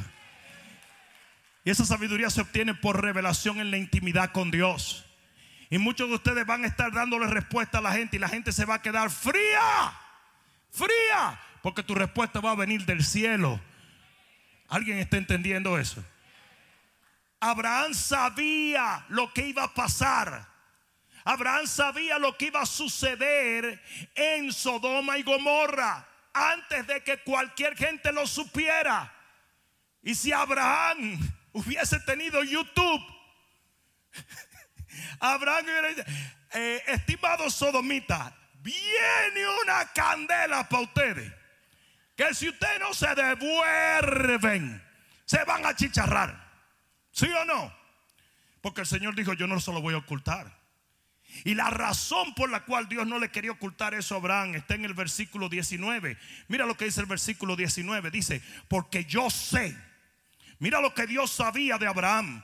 [1.65, 5.08] Y esa sabiduría se obtiene por revelación en la intimidad con Dios.
[5.71, 8.53] Y muchos de ustedes van a estar dándole respuesta a la gente y la gente
[8.53, 9.93] se va a quedar fría,
[10.71, 13.61] fría, porque tu respuesta va a venir del cielo.
[14.69, 16.03] ¿Alguien está entendiendo eso?
[17.41, 20.47] Abraham sabía lo que iba a pasar.
[21.25, 23.83] Abraham sabía lo que iba a suceder
[24.15, 29.13] en Sodoma y Gomorra antes de que cualquier gente lo supiera.
[30.03, 31.19] Y si Abraham
[31.53, 33.03] hubiese tenido YouTube,
[35.21, 35.67] Abraham
[36.55, 41.33] eh, estimado sodomita, viene una candela para ustedes.
[42.17, 44.83] Que si ustedes no se devuelven,
[45.25, 46.49] se van a chicharrar.
[47.13, 47.73] ¿Sí o no?
[48.61, 50.59] Porque el Señor dijo, yo no se lo voy a ocultar.
[51.45, 54.75] Y la razón por la cual Dios no le quería ocultar eso a Abraham está
[54.75, 56.17] en el versículo 19.
[56.49, 58.11] Mira lo que dice el versículo 19.
[58.11, 59.77] Dice, porque yo sé.
[60.59, 62.43] Mira lo que Dios sabía de Abraham.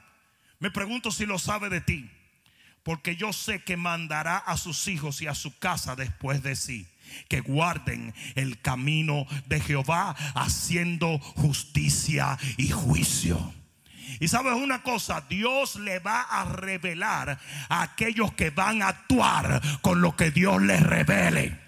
[0.59, 2.11] Me pregunto si lo sabe de ti.
[2.85, 6.87] Porque yo sé que mandará a sus hijos y a su casa después de sí.
[7.29, 13.53] Que guarden el camino de Jehová haciendo justicia y juicio.
[14.20, 19.61] Y sabes una cosa, Dios le va a revelar a aquellos que van a actuar
[19.81, 21.61] con lo que Dios les revele.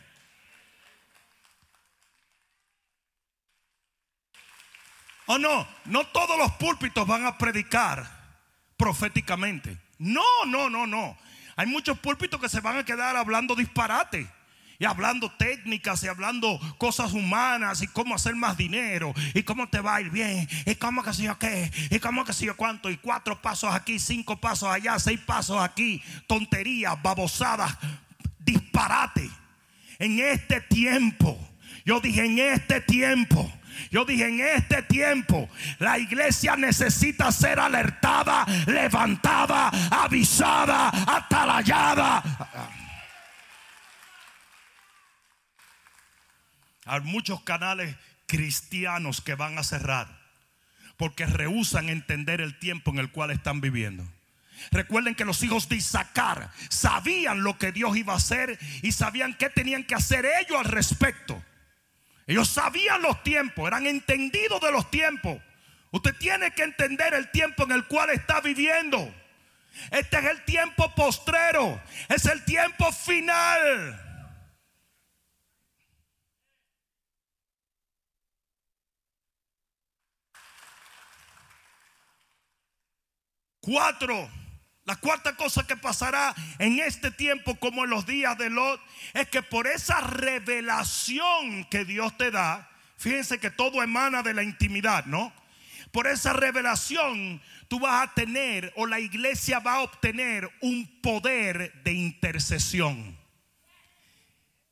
[5.27, 8.09] Oh, no, no todos los púlpitos van a predicar
[8.77, 9.86] proféticamente.
[9.99, 11.17] No, no, no, no.
[11.57, 14.29] Hay muchos púlpitos que se van a quedar hablando disparate
[14.79, 19.81] y hablando técnicas y hablando cosas humanas y cómo hacer más dinero y cómo te
[19.81, 22.57] va a ir bien y cómo que sé yo qué y cómo que sé yo
[22.57, 27.77] cuánto y cuatro pasos aquí, cinco pasos allá, seis pasos aquí, tonterías, babosadas,
[28.39, 29.31] disparate.
[29.99, 31.39] En este tiempo,
[31.87, 33.51] yo dije en este tiempo
[33.91, 42.23] Yo dije, en este tiempo la iglesia necesita ser alertada, levantada, avisada, atalayada.
[46.85, 50.09] Hay muchos canales cristianos que van a cerrar
[50.97, 54.07] porque rehusan entender el tiempo en el cual están viviendo.
[54.71, 59.35] Recuerden que los hijos de Isaacar sabían lo que Dios iba a hacer y sabían
[59.35, 61.43] qué tenían que hacer ellos al respecto.
[62.27, 65.41] Ellos sabían los tiempos, eran entendidos de los tiempos.
[65.93, 69.15] Usted tiene que entender el tiempo en el cual está viviendo.
[69.91, 74.03] Este es el tiempo postrero, es el tiempo final.
[83.61, 84.46] Cuatro.
[84.87, 88.81] La cuarta cosa que pasará en este tiempo como en los días de Lot
[89.15, 94.45] es que por esa revelación que Dios te da, fíjense que todo emana de la
[94.45, 95.33] intimidad, ¿no?
[95.91, 101.83] Por esa revelación tú vas a tener o la iglesia va a obtener un poder
[101.83, 103.19] de intercesión.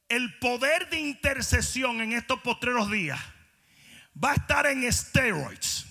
[0.09, 3.19] El poder de intercesión en estos postreros días
[4.23, 5.87] va a estar en steroids,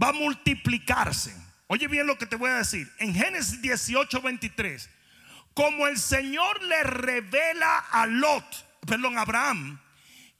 [0.00, 1.47] va a multiplicarse.
[1.68, 2.90] Oye bien lo que te voy a decir.
[2.98, 4.88] En Génesis 18, 23,
[5.52, 8.44] como el Señor le revela a Lot,
[8.86, 9.78] perdón, a Abraham,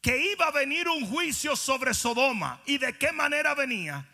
[0.00, 4.08] que iba a venir un juicio sobre Sodoma y de qué manera venía,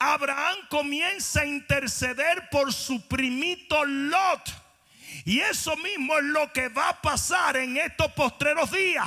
[0.00, 4.67] Abraham comienza a interceder por su primito Lot.
[5.24, 9.06] Y eso mismo es lo que va a pasar en estos postreros días.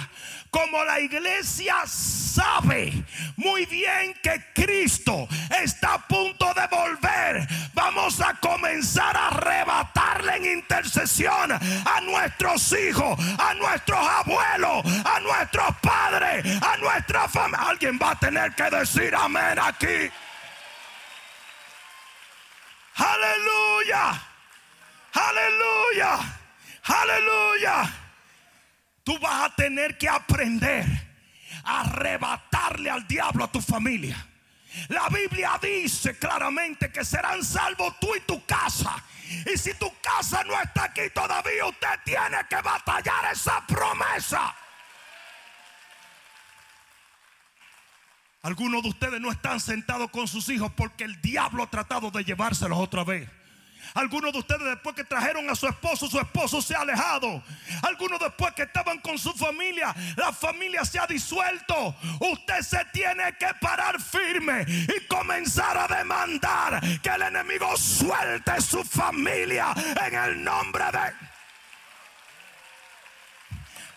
[0.49, 3.05] Como la iglesia sabe
[3.37, 5.27] muy bien que Cristo
[5.63, 13.17] está a punto de volver, vamos a comenzar a arrebatarle en intercesión a nuestros hijos,
[13.39, 17.67] a nuestros abuelos, a nuestros padres, a nuestra familia.
[17.67, 20.11] Alguien va a tener que decir amén aquí.
[22.95, 24.30] Aleluya.
[25.13, 26.19] Aleluya.
[26.83, 27.93] Aleluya.
[29.03, 30.85] Tú vas a tener que aprender
[31.63, 34.27] a arrebatarle al diablo a tu familia.
[34.87, 39.03] La Biblia dice claramente que serán salvos tú y tu casa.
[39.45, 44.55] Y si tu casa no está aquí todavía, usted tiene que batallar esa promesa.
[48.43, 52.23] Algunos de ustedes no están sentados con sus hijos porque el diablo ha tratado de
[52.23, 53.29] llevárselos otra vez.
[53.93, 57.43] Algunos de ustedes después que trajeron a su esposo, su esposo se ha alejado.
[57.83, 61.95] Algunos después que estaban con su familia, la familia se ha disuelto.
[62.19, 68.83] Usted se tiene que parar firme y comenzar a demandar que el enemigo suelte su
[68.83, 69.73] familia
[70.05, 71.30] en el nombre de...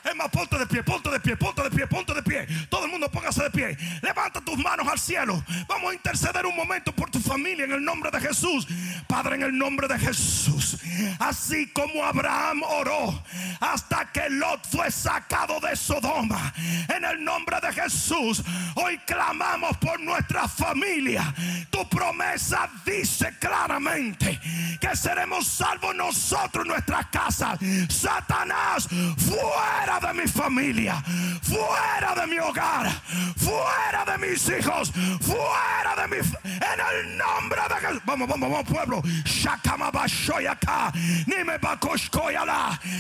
[0.04, 2.46] Es más, ponte de pie, ponte de pie, ponte de pie, ponte de pie.
[2.68, 3.76] Todo el mundo póngase de pie.
[4.02, 5.42] Levanta tus manos al cielo.
[5.66, 8.66] Vamos a interceder un momento por tu familia en el nombre de Jesús.
[9.08, 10.78] Padre, en el nombre de Jesús.
[11.18, 13.22] Así como Abraham oró
[13.60, 16.52] hasta que Lot fue sacado de Sodoma.
[16.94, 18.42] En el nombre de Jesús.
[18.74, 21.34] Hoy clamamos por nuestra familia.
[21.70, 24.40] Tu promesa dice claramente
[24.80, 27.58] que seremos salvos nosotros, nuestras casas.
[27.88, 31.02] Satanás, fuera de mi familia,
[31.42, 32.90] fuera de mi hogar,
[33.36, 36.16] fuera de mis hijos, fuera de mi...
[36.44, 38.02] En el nombre de Jesús.
[38.04, 39.02] Vamos, vamos, vamos, pueblo.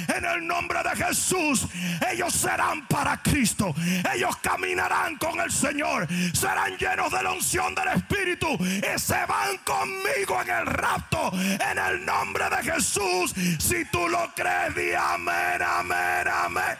[0.08, 1.66] En el nombre de Jesús,
[2.10, 3.74] ellos serán para Cristo.
[4.14, 6.06] Ellos caminarán con el Señor.
[6.32, 11.32] Serán llenos de la unción del Espíritu y se van conmigo en el rapto.
[11.34, 13.34] En el nombre de Jesús.
[13.58, 16.78] Si tú lo crees, amén, amén, amén.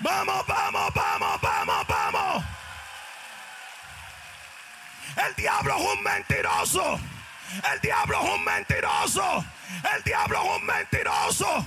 [0.00, 1.47] Vamos, vamos, vamos, vamos.
[5.16, 7.00] El diablo es un mentiroso.
[7.72, 9.44] El diablo es un mentiroso.
[9.96, 11.64] El diablo es un mentiroso.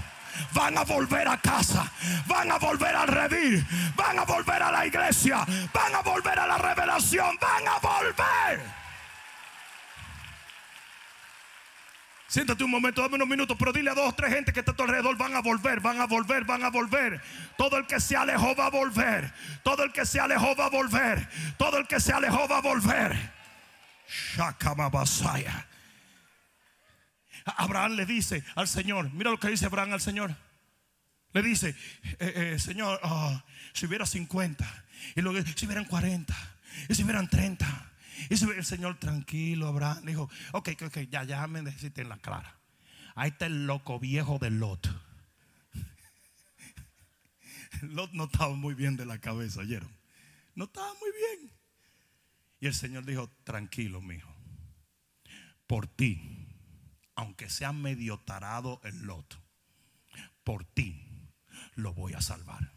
[0.54, 1.92] Van a volver a casa.
[2.26, 3.66] Van a volver al redil.
[3.96, 5.46] Van a volver a la iglesia.
[5.74, 7.38] Van a volver a la revelación.
[7.40, 8.81] Van a volver.
[12.32, 14.72] Siéntate un momento, dame unos minutos, pero dile a dos o tres gente que está
[14.72, 17.22] a tu alrededor, van a volver, van a volver, van a volver.
[17.58, 19.34] Todo el que se alejó va a volver.
[19.66, 21.28] Todo el que se alejó va a volver.
[21.58, 23.34] Todo el que se alejó va a volver.
[27.44, 30.34] Abraham le dice al Señor, mira lo que dice Abraham al Señor.
[31.34, 31.76] Le dice,
[32.18, 34.86] eh, eh, Señor, ah, si hubiera 50,
[35.18, 36.34] y luego si hubieran 40,
[36.88, 37.91] y si hubieran 30.
[38.30, 42.60] Y el Señor tranquilo, Abraham, dijo, ok, ok, ya, ya me necesiten la clara.
[43.16, 44.88] Ahí está el loco viejo de Lot.
[47.82, 49.92] Lot no estaba muy bien de la cabeza, ¿oyeron?
[50.56, 51.52] No estaba muy bien.
[52.60, 54.34] Y el Señor dijo, tranquilo, mijo.
[55.68, 56.48] Por ti,
[57.16, 59.40] aunque sea medio tarado el Lot,
[60.44, 61.08] por ti
[61.76, 62.72] lo voy a salvar.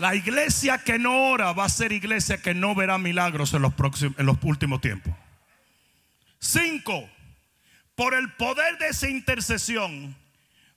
[0.00, 3.74] La iglesia que no ora va a ser iglesia que no verá milagros en los,
[3.74, 5.12] próximos, en los últimos tiempos.
[6.38, 7.06] Cinco,
[7.96, 10.16] por el poder de esa intercesión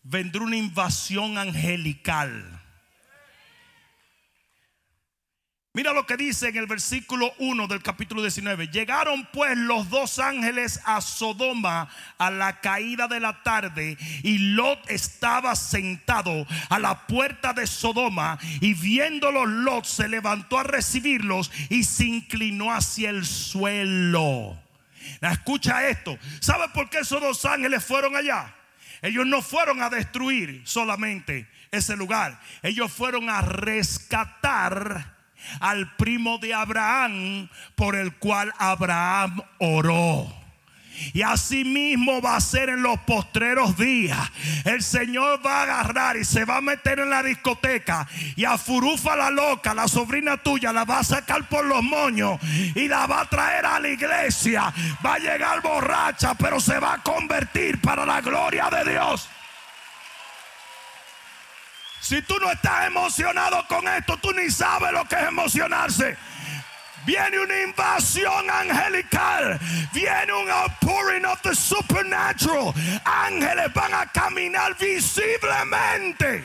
[0.04, 2.63] vendrá una invasión angelical.
[5.76, 8.68] Mira lo que dice en el versículo 1 del capítulo 19.
[8.68, 14.88] Llegaron pues los dos ángeles a Sodoma a la caída de la tarde y Lot
[14.88, 21.84] estaba sentado a la puerta de Sodoma y viéndolos Lot se levantó a recibirlos y
[21.86, 24.56] se inclinó hacia el suelo.
[25.22, 26.20] Escucha esto.
[26.40, 28.54] ¿Sabe por qué esos dos ángeles fueron allá?
[29.02, 32.40] Ellos no fueron a destruir solamente ese lugar.
[32.62, 35.13] Ellos fueron a rescatar
[35.60, 40.44] al primo de Abraham por el cual Abraham oró.
[41.14, 44.20] Y así mismo va a ser en los postreros días.
[44.64, 48.08] El Señor va a agarrar y se va a meter en la discoteca.
[48.36, 52.40] Y a Furufa la loca, la sobrina tuya, la va a sacar por los moños.
[52.76, 54.74] Y la va a traer a la iglesia.
[55.06, 59.30] Va a llegar borracha, pero se va a convertir para la gloria de Dios.
[62.04, 66.18] Si tú no estás emocionado con esto, tú ni sabes lo que es emocionarse.
[67.06, 69.58] Viene una invasión angelical.
[69.94, 72.74] Viene un outpouring of the supernatural.
[73.06, 76.44] Ángeles van a caminar visiblemente.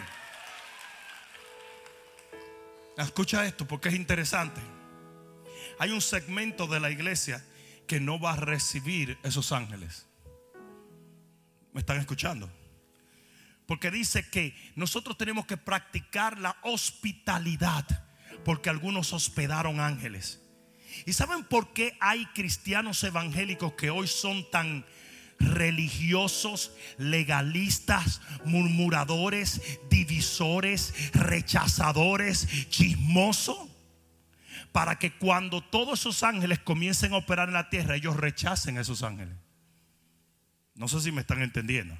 [2.97, 4.61] Escucha esto porque es interesante.
[5.81, 7.45] Hay un segmento de la iglesia
[7.89, 10.07] que no va a recibir esos ángeles.
[11.73, 12.49] ¿Me están escuchando?
[13.69, 17.85] Porque dice que nosotros tenemos que practicar la hospitalidad.
[18.43, 20.41] Porque algunos hospedaron ángeles.
[21.05, 24.87] ¿Y saben por qué hay cristianos evangélicos que hoy son tan
[25.39, 29.61] religiosos, legalistas, murmuradores,
[29.91, 33.69] divisores, rechazadores, chismosos?
[34.73, 38.81] Para que cuando todos esos ángeles comiencen a operar en la tierra, ellos rechacen a
[38.81, 39.37] esos ángeles.
[40.75, 41.99] No sé si me están entendiendo.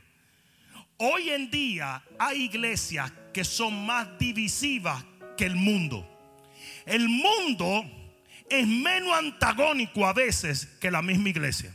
[0.99, 5.05] Hoy en día hay iglesias que son más divisivas
[5.37, 6.05] que el mundo.
[6.87, 7.85] El mundo
[8.51, 11.73] es menos antagónico a veces que la misma iglesia.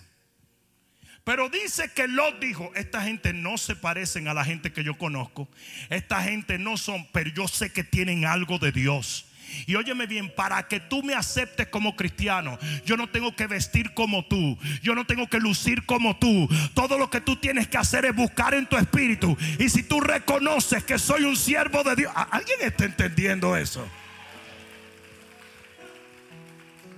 [1.23, 4.97] Pero dice que Lot dijo, esta gente no se parecen a la gente que yo
[4.97, 5.47] conozco.
[5.89, 9.25] Esta gente no son, pero yo sé que tienen algo de Dios.
[9.65, 13.93] Y óyeme bien, para que tú me aceptes como cristiano, yo no tengo que vestir
[13.93, 16.47] como tú, yo no tengo que lucir como tú.
[16.73, 19.37] Todo lo que tú tienes que hacer es buscar en tu espíritu.
[19.59, 23.87] Y si tú reconoces que soy un siervo de Dios, ¿alguien está entendiendo eso?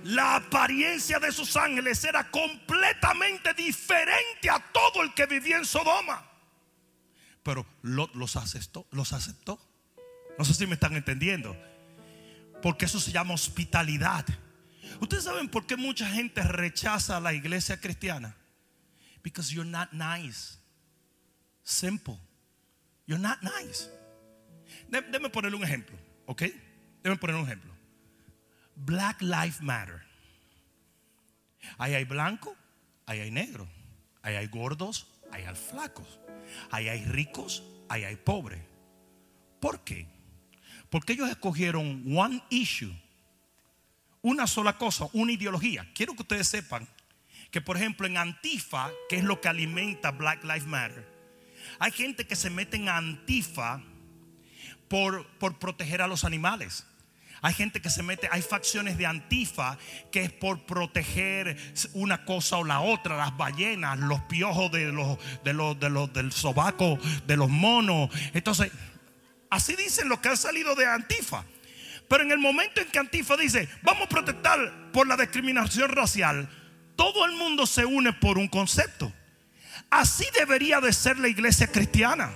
[0.04, 6.24] La apariencia de esos ángeles era completamente diferente a todo el que vivía en Sodoma.
[7.42, 9.60] Pero los aceptó, los aceptó.
[10.38, 11.56] No sé si me están entendiendo.
[12.66, 14.26] Porque eso se llama hospitalidad.
[15.00, 18.34] Ustedes saben por qué mucha gente rechaza la iglesia cristiana?
[19.22, 20.58] Because you're not nice.
[21.62, 22.18] Simple.
[23.06, 23.88] You're not nice.
[24.88, 25.96] Déjame ponerle un ejemplo,
[26.26, 26.42] ¿ok?
[27.04, 27.72] Déjame poner un ejemplo.
[28.74, 30.02] Black Lives Matter.
[31.78, 32.56] Ahí hay blanco,
[33.06, 33.68] ahí hay negro,
[34.22, 36.18] ahí hay gordos, ahí hay flacos,
[36.72, 38.60] ahí hay ricos, ahí hay pobres.
[39.60, 40.15] ¿Por qué?
[40.90, 42.94] Porque ellos escogieron one issue,
[44.22, 45.88] una sola cosa, una ideología.
[45.94, 46.88] Quiero que ustedes sepan
[47.50, 51.16] que, por ejemplo, en Antifa, que es lo que alimenta Black Lives Matter,
[51.78, 53.82] hay gente que se mete en Antifa
[54.88, 56.86] por, por proteger a los animales.
[57.42, 59.78] Hay gente que se mete, hay facciones de Antifa
[60.10, 61.56] que es por proteger
[61.92, 66.12] una cosa o la otra, las ballenas, los piojos de los, de los, de los,
[66.12, 68.10] del sobaco, de los monos.
[68.32, 68.72] Entonces,
[69.56, 71.42] Así dicen los que han salido de Antifa.
[72.08, 76.46] Pero en el momento en que Antifa dice, vamos a protestar por la discriminación racial,
[76.94, 79.10] todo el mundo se une por un concepto.
[79.88, 82.34] Así debería de ser la iglesia cristiana.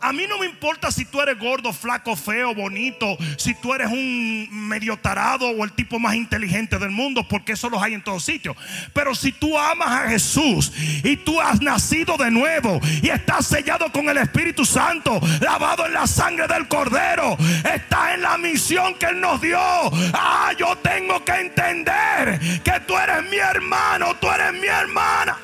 [0.00, 3.88] A mí no me importa si tú eres gordo, flaco, feo, bonito, si tú eres
[3.88, 8.02] un medio tarado o el tipo más inteligente del mundo, porque eso los hay en
[8.02, 8.56] todos sitios.
[8.94, 10.72] Pero si tú amas a Jesús
[11.04, 15.92] y tú has nacido de nuevo y estás sellado con el Espíritu Santo, lavado en
[15.92, 17.36] la sangre del Cordero,
[17.72, 19.58] estás en la misión que Él nos dio.
[19.60, 25.36] Ah, yo tengo que entender que tú eres mi hermano, tú eres mi hermana.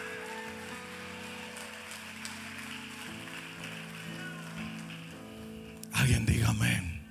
[5.96, 7.02] Alguien diga amén.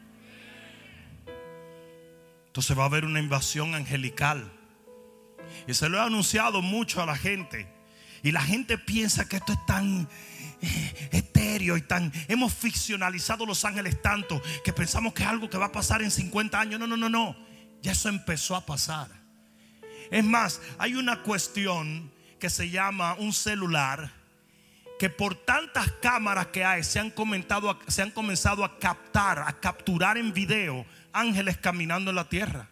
[2.47, 4.51] Entonces va a haber una invasión angelical.
[5.67, 7.67] Y se lo he anunciado mucho a la gente.
[8.23, 10.07] Y la gente piensa que esto es tan
[10.61, 12.13] eh, etéreo y tan...
[12.27, 16.11] Hemos ficcionalizado los ángeles tanto que pensamos que es algo que va a pasar en
[16.11, 16.79] 50 años.
[16.79, 17.36] No, no, no, no.
[17.81, 19.09] Ya eso empezó a pasar.
[20.11, 24.11] Es más, hay una cuestión que se llama un celular
[24.97, 27.13] que por tantas cámaras que hay se han,
[27.87, 32.69] se han comenzado a captar, a capturar en video ángeles caminando en la tierra.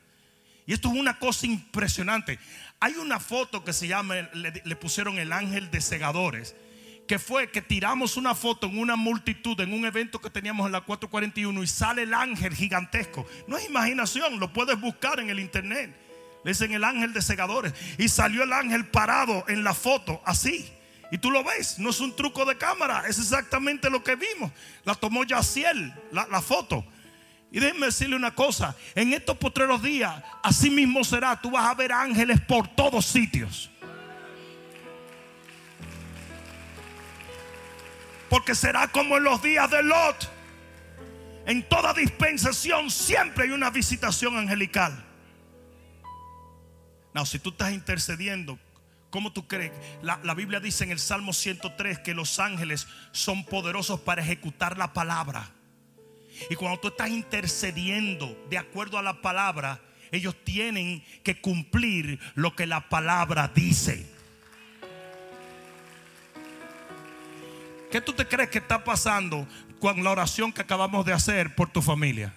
[0.66, 2.40] Y esto es una cosa impresionante.
[2.80, 6.56] Hay una foto que se llama, le, pusieron el ángel de segadores,
[7.08, 10.72] que fue que tiramos una foto en una multitud, en un evento que teníamos en
[10.72, 13.26] la 441 y sale el ángel gigantesco.
[13.48, 15.94] No es imaginación, lo puedes buscar en el internet.
[16.46, 17.74] Le dicen el ángel de segadores.
[17.98, 20.70] Y salió el ángel parado en la foto, así.
[21.14, 24.52] Y tú lo ves, no es un truco de cámara, es exactamente lo que vimos.
[24.84, 26.84] La tomó Yaciel, la, foto.
[27.52, 30.12] Y déjenme decirle una cosa, en estos postreros días,
[30.42, 33.70] así mismo será, tú vas a ver ángeles por todos sitios.
[38.28, 40.32] Porque será como en los días de Lot.
[41.46, 45.06] En toda dispensación siempre hay una visitación angelical.
[47.14, 48.58] No, si tú estás intercediendo
[49.14, 49.72] ¿Cómo tú crees?
[50.02, 54.92] La, Biblia dice en el Salmo 103 que los ángeles son poderosos para ejecutar la
[54.92, 55.52] palabra.
[56.50, 59.80] Y cuando tú estás intercediendo de acuerdo a la palabra,
[60.12, 64.04] ellos tienen que cumplir lo que la palabra dice.
[67.92, 69.48] ¿Qué tú te crees que está pasando
[69.80, 72.34] con la oración que acabamos de hacer por tu familia?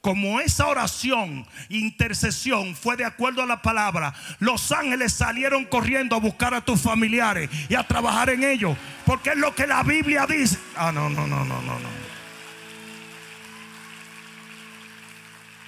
[0.00, 6.20] Como esa oración, intercesión fue de acuerdo a la palabra, los ángeles salieron corriendo a
[6.20, 10.26] buscar a tus familiares y a trabajar en ellos, porque es lo que la Biblia
[10.26, 10.58] dice.
[10.76, 12.00] Ah, no, no, no, no, no, no.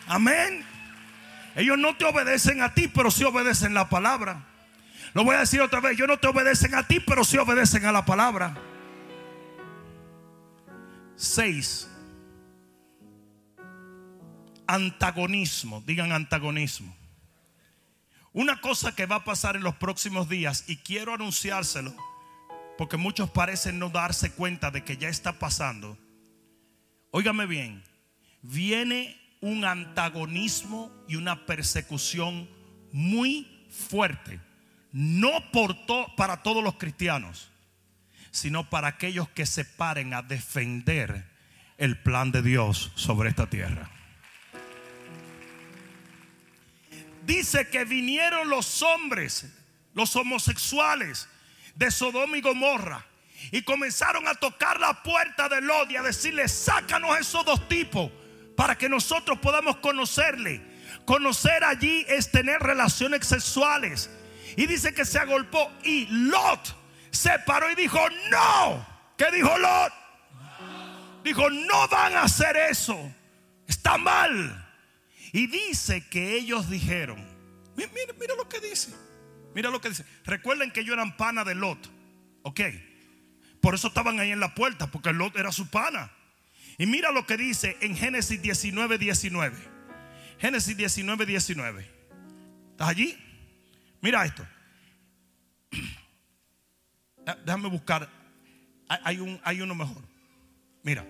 [0.09, 0.65] Amén.
[1.55, 4.45] Ellos no te obedecen a ti, pero sí obedecen la palabra.
[5.13, 7.85] Lo voy a decir otra vez, ellos no te obedecen a ti, pero sí obedecen
[7.85, 8.57] a la palabra.
[11.17, 11.92] Seis
[14.73, 16.97] antagonismo, digan antagonismo.
[18.33, 21.95] Una cosa que va a pasar en los próximos días y quiero anunciárselo
[22.79, 25.99] porque muchos parecen no darse cuenta de que ya está pasando.
[27.11, 27.85] Óigame bien,
[28.41, 32.49] viene un antagonismo y una persecución
[32.93, 34.41] muy fuerte,
[34.91, 35.77] no por
[36.17, 37.51] para todos los cristianos,
[38.31, 41.31] sino para aquellos que se paren a defender
[41.77, 43.92] el plan de Dios sobre esta tierra.
[47.25, 49.47] Dice que vinieron los hombres,
[49.95, 51.29] los homosexuales
[51.75, 53.07] de Sodoma y Gomorra.
[53.51, 58.11] Y comenzaron a tocar la puerta de Lot y a decirle, sácanos esos dos tipos
[58.57, 60.63] para que nosotros podamos conocerle.
[61.05, 64.11] Conocer allí es tener relaciones sexuales.
[64.57, 66.77] Y dice que se agolpó y Lot
[67.11, 67.99] se paró y dijo,
[68.31, 68.87] no.
[69.17, 69.93] ¿Qué dijo Lot?
[71.25, 72.99] Dijo, no van a hacer eso.
[73.67, 74.72] Está mal.
[75.33, 77.19] Y dice que ellos dijeron,
[77.75, 78.93] mira, mira, lo que dice,
[79.55, 80.05] mira lo que dice.
[80.25, 81.91] Recuerden que ellos eran pana de Lot,
[82.43, 82.61] ok.
[83.61, 86.13] Por eso estaban ahí en la puerta, porque Lot era su pana.
[86.79, 89.57] Y mira lo que dice en Génesis 19, 19.
[90.39, 91.91] Génesis 19, 19.
[92.73, 93.17] ¿Estás allí?
[94.01, 94.47] Mira esto.
[97.45, 98.09] Déjame buscar.
[98.89, 100.03] Hay, un, hay uno mejor.
[100.83, 101.07] Mira.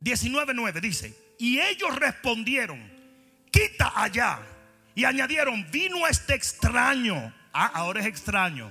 [0.00, 2.78] 19.9 dice, y ellos respondieron,
[3.50, 4.40] quita allá.
[4.94, 7.32] Y añadieron, vino este extraño.
[7.54, 8.70] Ah, ahora es extraño.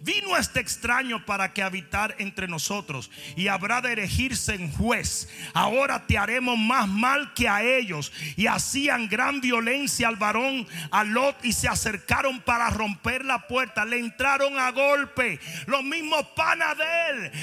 [0.00, 5.28] Vino este extraño para que habitar entre nosotros y habrá de erigirse en juez.
[5.52, 8.10] Ahora te haremos más mal que a ellos.
[8.36, 13.84] Y hacían gran violencia al varón, a Lot, y se acercaron para romper la puerta.
[13.84, 15.40] Le entraron a golpe.
[15.66, 16.78] Los mismos panas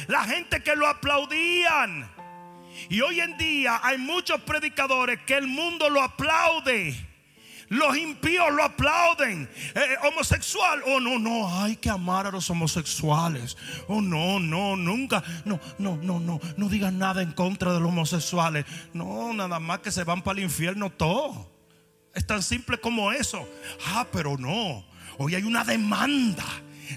[0.08, 2.13] la gente que lo aplaudían.
[2.90, 7.14] Y hoy en día hay muchos predicadores que el mundo lo aplaude.
[7.70, 9.50] Los impíos lo aplauden.
[9.74, 10.84] Eh, homosexual.
[10.86, 11.62] Oh, no, no.
[11.62, 13.58] Hay que amar a los homosexuales.
[13.88, 15.24] Oh, no, no, nunca.
[15.46, 16.40] No, no, no, no.
[16.56, 18.66] No digan nada en contra de los homosexuales.
[18.94, 21.48] No, nada más que se van para el infierno todos.
[22.14, 23.48] Es tan simple como eso.
[23.88, 24.86] Ah, pero no.
[25.18, 26.46] Hoy hay una demanda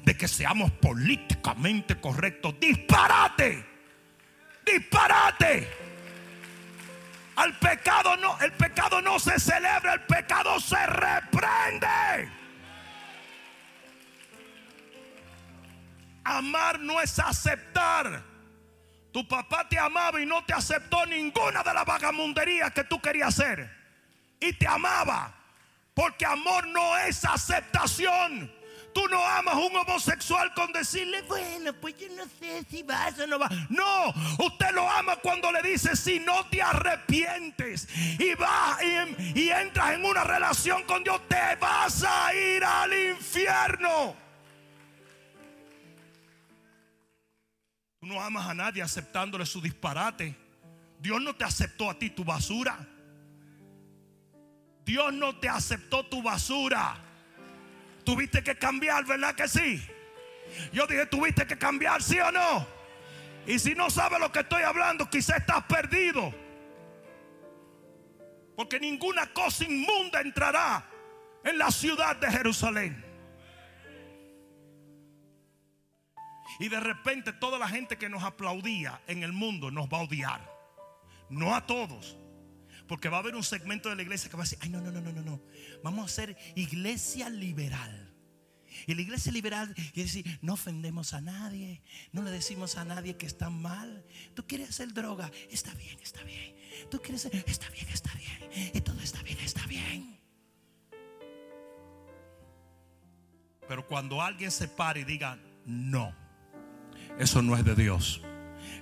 [0.04, 2.54] de que seamos políticamente correctos.
[2.60, 3.75] Disparate.
[4.66, 5.68] Disparate.
[7.36, 12.30] Al pecado no, el pecado no se celebra, el pecado se reprende.
[16.24, 18.22] Amar no es aceptar.
[19.12, 23.28] Tu papá te amaba y no te aceptó ninguna de las vagamunderías que tú querías
[23.28, 23.70] hacer.
[24.40, 25.32] Y te amaba.
[25.94, 28.52] Porque amor no es aceptación.
[28.96, 33.18] Tú no amas a un homosexual con decirle, bueno, pues yo no sé si vas
[33.18, 33.52] o no vas.
[33.68, 37.86] No, usted lo ama cuando le dice, si no te arrepientes
[38.18, 43.10] y vas y, y entras en una relación con Dios, te vas a ir al
[43.10, 44.16] infierno.
[48.00, 50.34] Tú no amas a nadie aceptándole su disparate.
[50.98, 52.78] Dios no te aceptó a ti tu basura.
[54.86, 57.05] Dios no te aceptó tu basura.
[58.06, 59.84] Tuviste que cambiar, ¿verdad que sí?
[60.72, 62.64] Yo dije, tuviste que cambiar, ¿sí o no?
[63.48, 66.32] Y si no sabes lo que estoy hablando, quizás estás perdido.
[68.54, 70.88] Porque ninguna cosa inmunda entrará
[71.42, 73.04] en la ciudad de Jerusalén.
[76.60, 80.02] Y de repente toda la gente que nos aplaudía en el mundo nos va a
[80.02, 80.48] odiar.
[81.28, 82.16] No a todos.
[82.86, 84.80] Porque va a haber un segmento de la iglesia que va a decir, ay, no,
[84.80, 85.42] no, no, no, no, no.
[85.82, 88.14] Vamos a ser iglesia liberal.
[88.86, 91.82] Y la iglesia liberal quiere decir, no ofendemos a nadie,
[92.12, 94.04] no le decimos a nadie que está mal.
[94.34, 96.54] Tú quieres hacer droga, está bien, está bien.
[96.90, 98.70] Tú quieres ser, está bien, está bien.
[98.74, 100.18] Y todo está bien, está bien.
[103.66, 106.14] Pero cuando alguien se pare y diga, no,
[107.18, 108.20] eso no es de Dios,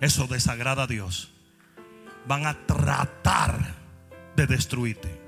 [0.00, 1.32] eso desagrada a Dios,
[2.26, 3.83] van a tratar
[4.36, 5.20] de destruirte.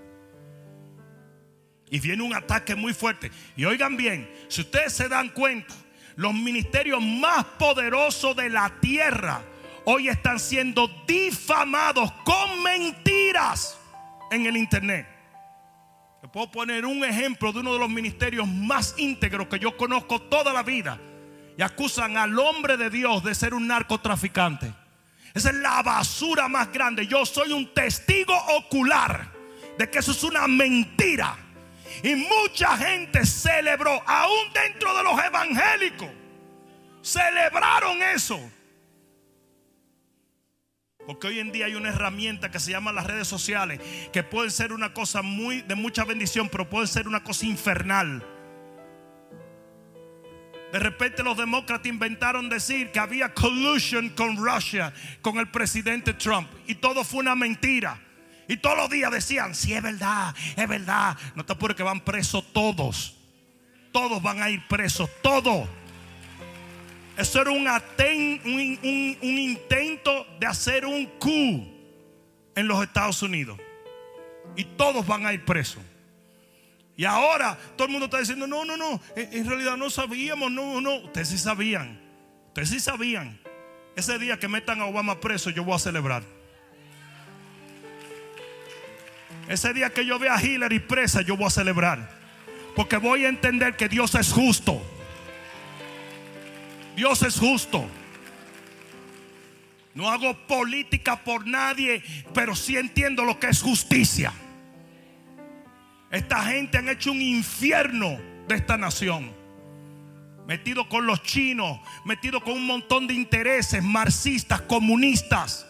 [1.90, 3.30] Y viene un ataque muy fuerte.
[3.56, 5.74] Y oigan bien, si ustedes se dan cuenta,
[6.16, 9.42] los ministerios más poderosos de la tierra
[9.84, 13.78] hoy están siendo difamados con mentiras
[14.30, 15.06] en el internet.
[16.20, 20.20] Te puedo poner un ejemplo de uno de los ministerios más íntegros que yo conozco
[20.22, 20.98] toda la vida.
[21.56, 24.72] Y acusan al hombre de Dios de ser un narcotraficante.
[25.36, 27.06] Esa es la basura más grande.
[27.06, 29.30] Yo soy un testigo ocular
[29.76, 31.36] de que eso es una mentira.
[32.02, 36.08] Y mucha gente celebró, aún dentro de los evangélicos,
[37.02, 38.40] celebraron eso.
[41.06, 43.78] Porque hoy en día hay una herramienta que se llama las redes sociales,
[44.14, 48.24] que puede ser una cosa muy de mucha bendición, pero puede ser una cosa infernal.
[50.76, 56.50] De repente los demócratas inventaron decir que había collusion con Rusia, con el presidente Trump.
[56.66, 57.98] Y todo fue una mentira.
[58.46, 61.16] Y todos los días decían, si sí, es verdad, es verdad.
[61.34, 63.16] No te apures que van presos todos.
[63.90, 65.66] Todos van a ir presos, todos.
[67.16, 71.66] Eso era un, un, un, intento de hacer un coup
[72.54, 73.58] en los Estados Unidos.
[74.56, 75.82] Y todos van a ir presos.
[76.96, 80.80] Y ahora todo el mundo está diciendo, no, no, no, en realidad no sabíamos, no,
[80.80, 82.00] no, ustedes sí sabían,
[82.48, 83.38] ustedes sí sabían.
[83.96, 86.22] Ese día que metan a Obama preso, yo voy a celebrar.
[89.48, 92.10] Ese día que yo vea a Hillary presa, yo voy a celebrar.
[92.74, 94.82] Porque voy a entender que Dios es justo.
[96.96, 97.86] Dios es justo.
[99.94, 102.02] No hago política por nadie,
[102.34, 104.32] pero sí entiendo lo que es justicia.
[106.10, 109.34] Esta gente han hecho un infierno de esta nación.
[110.46, 115.66] Metido con los chinos, metido con un montón de intereses marxistas, comunistas.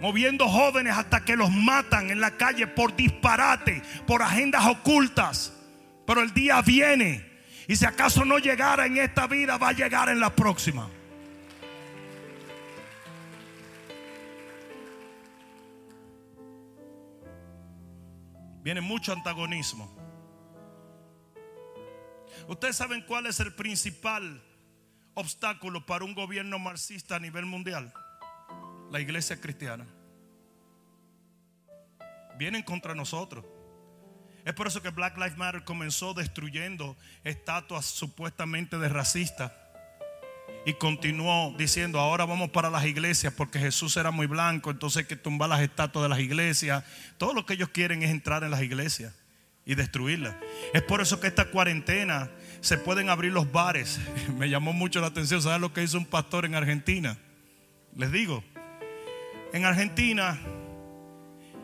[0.00, 5.52] Moviendo jóvenes hasta que los matan en la calle por disparate, por agendas ocultas.
[6.06, 7.30] Pero el día viene.
[7.68, 10.88] Y si acaso no llegara en esta vida, va a llegar en la próxima.
[18.62, 19.90] Viene mucho antagonismo.
[22.48, 24.42] Ustedes saben cuál es el principal
[25.14, 27.92] obstáculo para un gobierno marxista a nivel mundial.
[28.90, 29.86] La iglesia cristiana.
[32.38, 33.44] Vienen contra nosotros.
[34.44, 39.52] Es por eso que Black Lives Matter comenzó destruyendo estatuas supuestamente de racistas
[40.64, 45.04] y continuó diciendo, ahora vamos para las iglesias porque Jesús era muy blanco, entonces hay
[45.06, 46.84] que tumbar las estatuas de las iglesias.
[47.18, 49.14] Todo lo que ellos quieren es entrar en las iglesias.
[49.64, 50.36] y destruirla.
[50.74, 52.28] Es por eso que esta cuarentena
[52.60, 54.00] se pueden abrir los bares.
[54.36, 57.16] Me llamó mucho la atención, ¿saben lo que hizo un pastor en Argentina?
[57.96, 58.42] Les digo,
[59.52, 60.36] en Argentina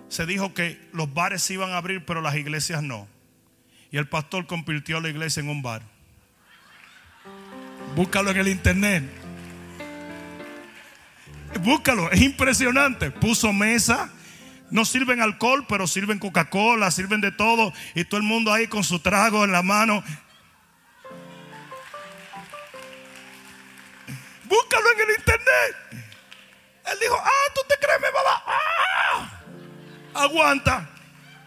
[0.09, 3.09] se dijo que los bares se iban a abrir, pero las iglesias no.
[3.91, 5.83] Y el pastor convirtió la iglesia en un bar.
[7.95, 9.05] Búscalo en el internet.
[11.61, 13.11] Búscalo, es impresionante.
[13.11, 14.11] Puso mesa,
[14.71, 17.73] no sirven alcohol, pero sirven Coca-Cola, sirven de todo.
[17.95, 20.03] Y todo el mundo ahí con su trago en la mano.
[24.45, 25.77] Búscalo en el internet.
[26.93, 30.23] Él dijo, ah, ¿tú te crees, me va ¡Ah!
[30.25, 30.89] Aguanta.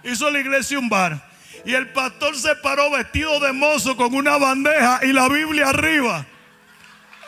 [0.04, 1.30] Hizo la iglesia un bar.
[1.66, 6.26] Y el pastor se paró vestido de mozo con una bandeja y la Biblia arriba.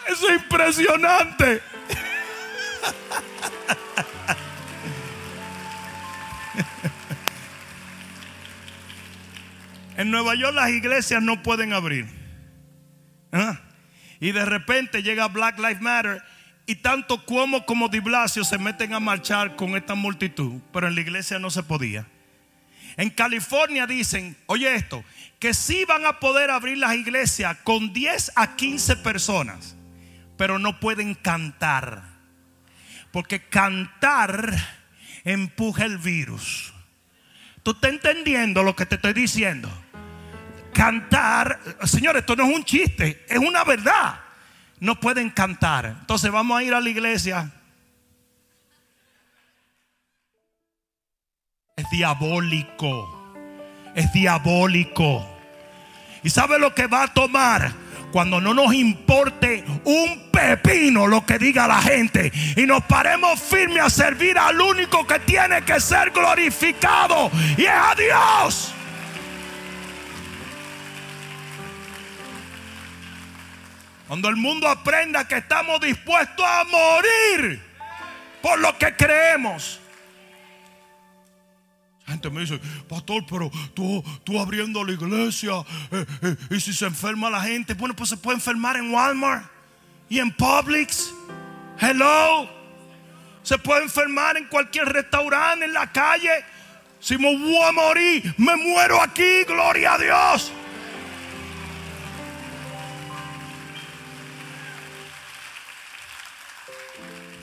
[0.08, 1.62] Es impresionante.
[9.95, 12.08] En Nueva York las iglesias no pueden abrir.
[13.32, 13.60] ¿Ah?
[14.20, 16.24] Y de repente llega Black Lives Matter
[16.66, 20.95] y tanto Cuomo como Di Blasio se meten a marchar con esta multitud, pero en
[20.95, 22.08] la iglesia no se podía.
[22.95, 25.04] En California dicen, oye esto,
[25.39, 29.76] que sí van a poder abrir las iglesias con 10 a 15 personas,
[30.38, 32.03] pero no pueden cantar.
[33.11, 34.55] Porque cantar
[35.23, 36.73] empuja el virus.
[37.61, 39.69] ¿Tú estás entendiendo lo que te estoy diciendo?
[40.73, 44.19] Cantar, señores, esto no es un chiste, es una verdad.
[44.79, 45.97] No pueden cantar.
[46.01, 47.51] Entonces vamos a ir a la iglesia.
[51.75, 53.34] Es diabólico.
[53.95, 55.29] Es diabólico.
[56.23, 57.82] ¿Y sabe lo que va a tomar?
[58.14, 63.84] Cuando no nos importe un pepino lo que diga la gente y nos paremos firmes
[63.84, 68.74] a servir al único que tiene que ser glorificado y es a Dios.
[74.07, 77.64] Cuando el mundo aprenda que estamos dispuestos a morir
[78.43, 79.80] por lo que creemos.
[82.06, 85.54] Gente me dice, pastor, pero tú, tú abriendo la iglesia
[85.91, 89.49] eh, eh, y si se enferma la gente, bueno, pues se puede enfermar en Walmart
[90.10, 91.14] y en Publix.
[91.80, 92.49] Hello.
[93.41, 96.45] Se puede enfermar en cualquier restaurante, en la calle.
[96.99, 100.51] Si me voy a morir, me muero aquí, gloria a Dios.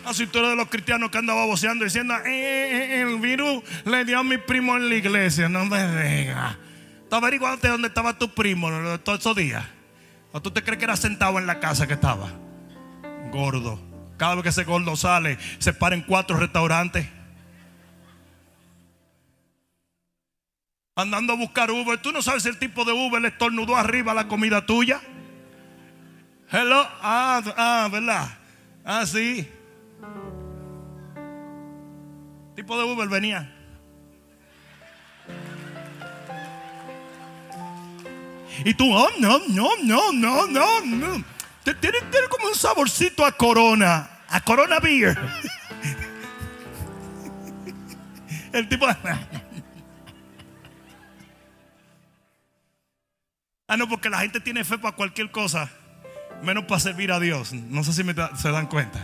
[0.04, 3.62] Así tú eres de los cristianos que andaba voceando diciendo, eh, eh, eh, el virus
[3.84, 5.48] le dio a mi primo en la iglesia.
[5.48, 6.56] No me digas.
[7.08, 9.64] ¿Tú averiguaste dónde estaba tu primo todos esos días?
[10.32, 12.30] ¿O tú te crees que era sentado en la casa que estaba?
[13.30, 13.80] Gordo.
[14.16, 17.06] Cada vez que ese gordo sale, se para en cuatro restaurantes.
[20.94, 22.00] Andando a buscar Uber.
[22.00, 25.00] Tú no sabes si el tipo de Uber le estornudó arriba la comida tuya.
[26.50, 26.86] Hello.
[27.02, 28.38] Ah, ah, ¿verdad?
[28.84, 29.48] Ah, sí
[32.60, 33.50] tipo de Uber venía.
[38.66, 41.24] Y tú, oh, no, no, no, no, no, no.
[41.80, 41.98] Tiene,
[42.28, 45.18] como un saborcito a corona, a corona beer.
[48.52, 48.86] El tipo
[53.68, 55.70] Ah, no, porque la gente tiene fe para cualquier cosa,
[56.42, 57.54] menos para servir a Dios.
[57.54, 58.02] No sé si
[58.36, 59.00] se dan cuenta.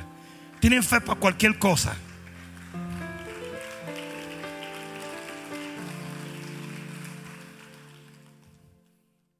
[0.61, 1.97] Tienen fe para cualquier cosa.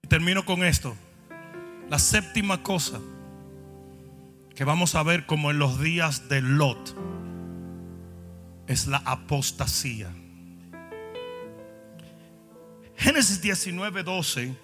[0.07, 0.97] Termino con esto.
[1.89, 3.01] La séptima cosa
[4.55, 6.97] que vamos a ver como en los días de Lot
[8.67, 10.11] es la apostasía.
[12.97, 14.57] Génesis 19:12,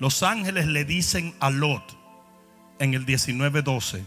[0.00, 1.96] los ángeles le dicen a Lot
[2.78, 4.02] en el 19:12,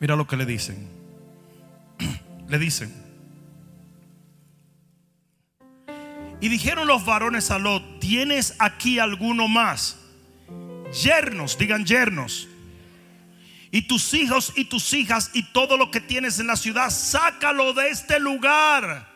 [0.00, 0.88] mira lo que le dicen.
[2.48, 3.05] le dicen,
[6.40, 9.98] y dijeron los varones a Lot, ¿tienes aquí alguno más?
[11.02, 12.48] Yernos, digan yernos.
[13.70, 17.72] Y tus hijos y tus hijas y todo lo que tienes en la ciudad, sácalo
[17.72, 19.08] de este lugar.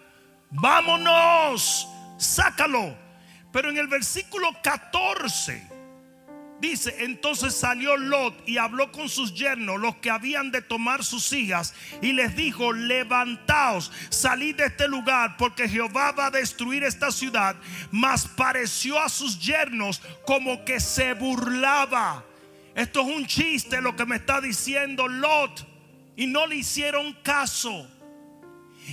[0.50, 2.96] Vámonos, sácalo.
[3.52, 5.69] Pero en el versículo 14
[6.60, 11.32] Dice, entonces salió Lot y habló con sus yernos, los que habían de tomar sus
[11.32, 17.10] hijas, y les dijo, levantaos, salid de este lugar, porque Jehová va a destruir esta
[17.10, 17.56] ciudad.
[17.90, 22.24] Mas pareció a sus yernos como que se burlaba.
[22.74, 25.66] Esto es un chiste lo que me está diciendo Lot.
[26.16, 27.88] Y no le hicieron caso.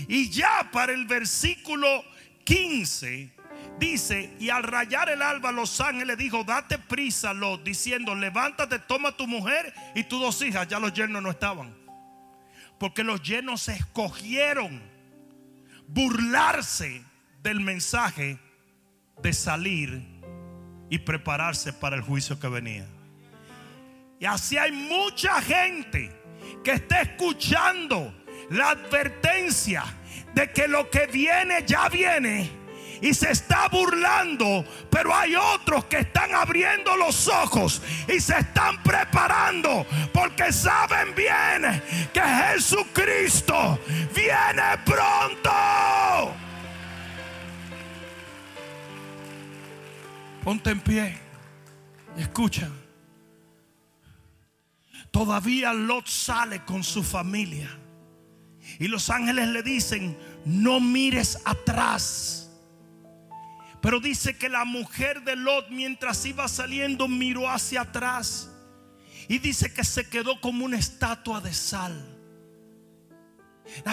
[0.08, 2.06] Y ya para el versículo
[2.46, 3.37] 15
[3.80, 9.12] dice, y al rayar el alba los ángeles dijo, date prisa, Lot, diciendo, levántate, toma
[9.12, 10.68] tu mujer y tus dos hijas.
[10.68, 11.76] Ya los yernos no estaban.
[12.80, 14.82] Porque los yernos escogieron
[15.88, 17.04] burlarse
[17.42, 18.40] del mensaje
[19.22, 20.06] de salir
[20.90, 22.88] y prepararse para el juicio que venía.
[24.20, 26.12] Y así hay mucha gente
[26.64, 28.14] que está escuchando
[28.50, 29.84] la advertencia
[30.34, 32.50] de que lo que viene ya viene
[33.02, 38.82] y se está burlando, pero hay otros que están abriendo los ojos y se están
[38.84, 41.82] preparando porque saben bien
[42.14, 43.80] que Jesucristo
[44.14, 45.52] viene pronto.
[50.44, 51.28] Ponte en pie
[52.22, 52.70] escucha.
[55.12, 57.70] Todavía Lot sale con su familia.
[58.80, 62.47] Y los ángeles le dicen, no mires atrás.
[63.82, 68.52] Pero dice que la mujer de Lot mientras iba saliendo miró hacia atrás.
[69.28, 72.18] Y dice que se quedó como una estatua de sal.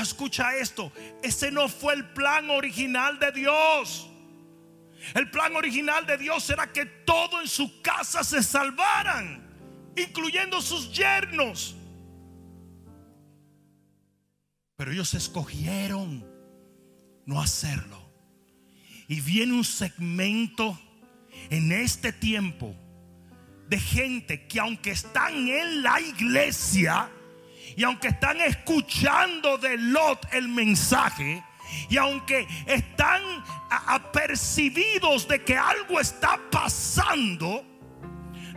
[0.00, 4.08] Escucha esto, ese no fue el plan original de Dios.
[5.14, 9.44] El plan original de Dios era que todo en su casa se salvaran,
[9.96, 11.76] incluyendo sus yernos.
[14.76, 16.24] Pero ellos escogieron
[17.26, 18.03] no hacerlo.
[19.08, 20.78] Y viene un segmento
[21.50, 22.74] en este tiempo
[23.68, 27.10] de gente que aunque están en la iglesia
[27.76, 31.42] y aunque están escuchando de Lot el mensaje,
[31.88, 33.22] y aunque están
[33.70, 37.64] apercibidos de que algo está pasando,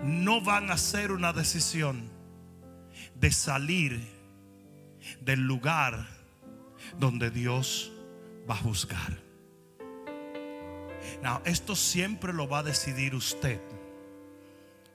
[0.04, 2.12] no van a hacer una decisión
[3.16, 4.08] de salir
[5.22, 6.08] del lugar
[6.98, 7.92] donde Dios
[8.50, 9.27] va a juzgar.
[11.46, 13.62] Esto siempre lo va a decidir usted.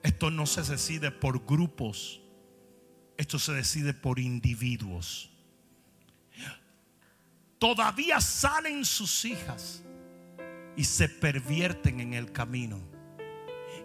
[0.01, 2.21] Esto no se decide por grupos.
[3.17, 5.33] Esto se decide por individuos
[7.63, 9.81] todavía salen sus hijas
[10.75, 12.77] y se pervierten en el camino.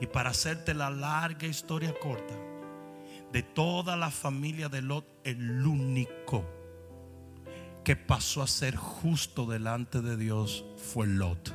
[0.01, 2.35] Y para hacerte la larga historia corta,
[3.31, 6.45] de toda la familia de Lot, el único
[7.85, 11.55] que pasó a ser justo delante de Dios fue Lot.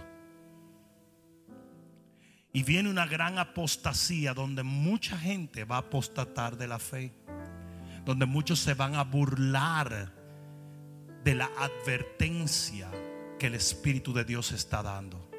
[2.56, 7.12] Y viene una gran apostasía donde mucha gente va a apostatar de la fe,
[8.06, 10.14] donde muchos se van a burlar
[11.24, 12.91] de la advertencia
[13.39, 15.32] que el Espíritu de Dios está dando.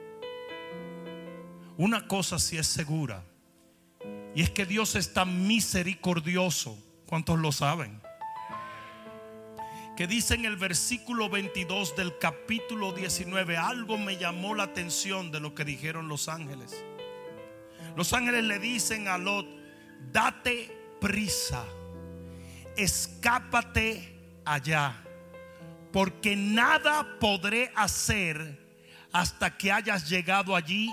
[1.76, 3.22] Una cosa sí es segura,
[4.34, 6.76] y es que Dios está misericordioso.
[7.06, 8.00] ¿Cuántos lo saben?
[9.96, 15.38] Que dice en el versículo 22 del capítulo 19, algo me llamó la atención de
[15.38, 16.84] lo que dijeron los ángeles.
[17.97, 19.47] Los ángeles le dicen a Lot,
[20.12, 21.64] date prisa,
[22.76, 25.05] escápate allá
[25.95, 28.59] porque nada podré hacer
[29.12, 30.92] hasta que hayas llegado allí.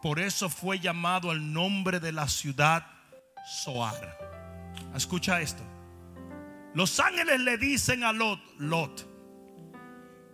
[0.00, 2.86] Por eso fue llamado el nombre de la ciudad
[3.44, 4.16] Soar.
[4.94, 5.64] Escucha esto.
[6.72, 9.08] Los ángeles le dicen a Lot, Lot,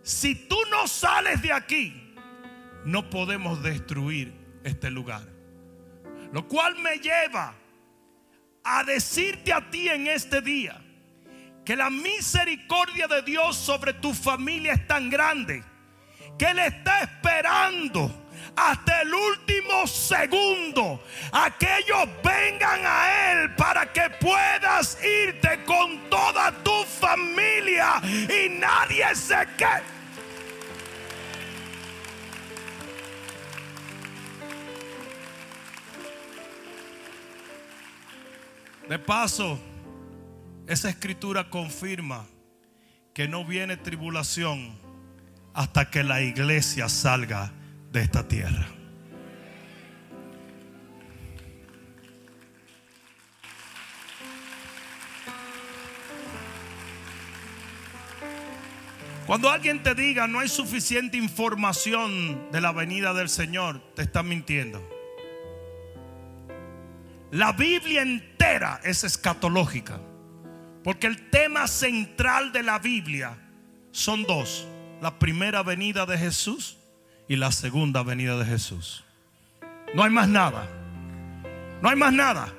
[0.03, 2.13] si tú no sales de aquí,
[2.85, 5.34] no podemos destruir este lugar.
[6.31, 7.53] Lo cual me lleva
[8.63, 10.81] a decirte a ti en este día,
[11.63, 15.63] que la misericordia de Dios sobre tu familia es tan grande
[16.37, 18.23] que Él está esperando
[18.55, 26.09] hasta el último segundo a que ellos vengan a Él para que puedas irte con
[26.09, 29.95] toda tu familia y nadie se quede.
[38.89, 39.59] De paso,
[40.67, 42.27] esa escritura confirma
[43.15, 44.77] que no viene tribulación
[45.55, 47.51] hasta que la iglesia salga
[47.91, 48.67] de esta tierra.
[59.25, 64.21] Cuando alguien te diga no hay suficiente información de la venida del Señor, te está
[64.21, 64.94] mintiendo.
[67.31, 69.99] La Biblia entera es escatológica.
[70.83, 73.37] Porque el tema central de la Biblia
[73.91, 74.67] son dos.
[75.01, 76.77] La primera venida de Jesús
[77.27, 79.03] y la segunda venida de Jesús.
[79.95, 80.69] No hay más nada.
[81.81, 82.53] No hay más nada.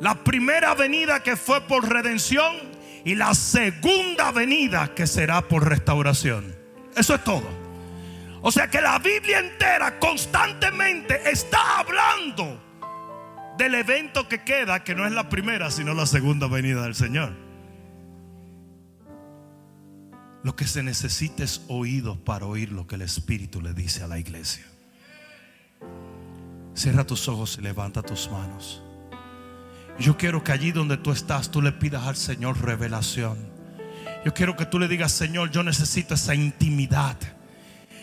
[0.00, 2.54] La primera venida que fue por redención
[3.04, 6.54] y la segunda venida que será por restauración.
[6.96, 7.48] Eso es todo.
[8.42, 12.65] O sea que la Biblia entera constantemente está hablando
[13.56, 17.32] del evento que queda, que no es la primera, sino la segunda venida del Señor.
[20.42, 24.08] Lo que se necesita es oídos para oír lo que el Espíritu le dice a
[24.08, 24.64] la iglesia.
[26.74, 28.82] Cierra tus ojos y levanta tus manos.
[29.98, 33.38] Yo quiero que allí donde tú estás, tú le pidas al Señor revelación.
[34.24, 37.16] Yo quiero que tú le digas, Señor, yo necesito esa intimidad.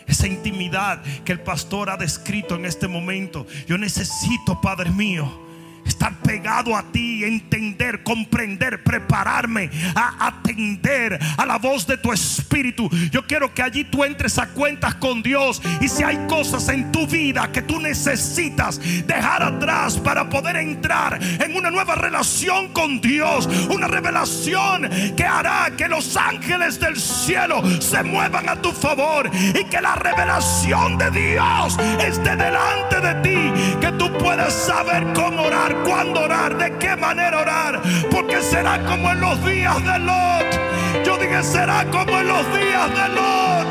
[0.06, 3.46] Esa intimidad que el pastor ha descrito en este momento.
[3.66, 5.43] Yo necesito, Padre mío
[5.84, 12.88] estar pegado a ti, entender, comprender, prepararme a atender a la voz de tu espíritu.
[13.10, 16.90] Yo quiero que allí tú entres a cuentas con Dios y si hay cosas en
[16.92, 23.00] tu vida que tú necesitas dejar atrás para poder entrar en una nueva relación con
[23.00, 29.30] Dios, una revelación que hará que los ángeles del cielo se muevan a tu favor
[29.34, 35.42] y que la revelación de Dios esté delante de ti, que tú puedas saber cómo
[35.42, 41.04] orar cuándo orar, de qué manera orar, porque será como en los días de Lot.
[41.04, 43.70] Yo dije, será como en los días de Lot.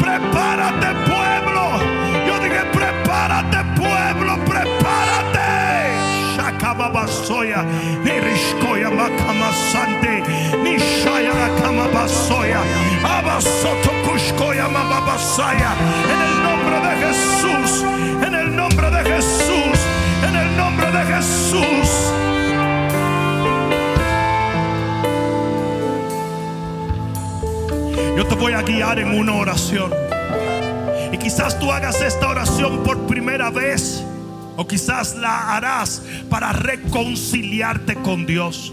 [0.00, 1.64] Prepárate, pueblo.
[2.26, 5.44] Yo dije, prepárate, pueblo, prepárate.
[6.36, 7.62] Shakababasoya,
[8.04, 10.22] ni Rishkoya Makamasante,
[10.62, 12.60] ni Shaya Kamabasoya,
[13.04, 15.72] Abasoto Kushkoya Mababasaya.
[16.12, 17.63] En el nombre de Jesús,
[28.34, 29.92] te voy a guiar en una oración.
[31.12, 34.04] Y quizás tú hagas esta oración por primera vez.
[34.56, 38.72] O quizás la harás para reconciliarte con Dios.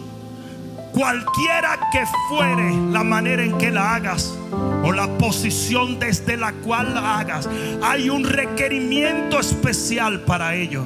[0.93, 4.33] Cualquiera que fuere la manera en que la hagas
[4.83, 7.47] o la posición desde la cual la hagas,
[7.83, 10.85] hay un requerimiento especial para ello.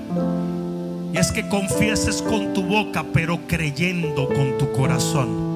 [1.13, 5.55] Y es que confieses con tu boca, pero creyendo con tu corazón.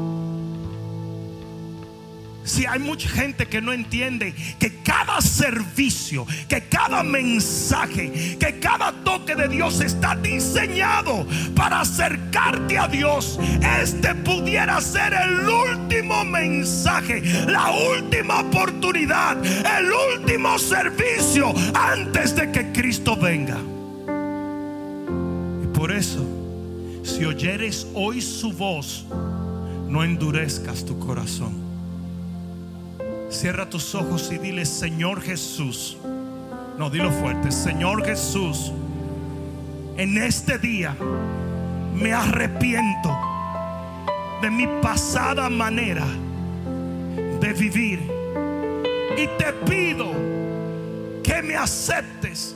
[2.50, 8.92] Si hay mucha gente que no entiende que cada servicio, que cada mensaje, que cada
[9.04, 13.40] toque de Dios está diseñado para acercarte a Dios,
[13.80, 22.72] este pudiera ser el último mensaje, la última oportunidad, el último servicio antes de que
[22.72, 23.60] Cristo venga.
[25.76, 26.26] Por eso,
[27.04, 29.06] si oyeres hoy su voz,
[29.88, 31.69] no endurezcas tu corazón.
[33.30, 35.98] Cierra tus ojos y dile, Señor Jesús.
[36.78, 38.72] No, dilo fuerte, Señor Jesús.
[39.98, 40.96] En este día
[41.94, 43.16] me arrepiento
[44.42, 46.06] de mi pasada manera
[47.40, 48.00] de vivir.
[49.16, 50.12] Y te pido
[51.24, 52.56] que me aceptes.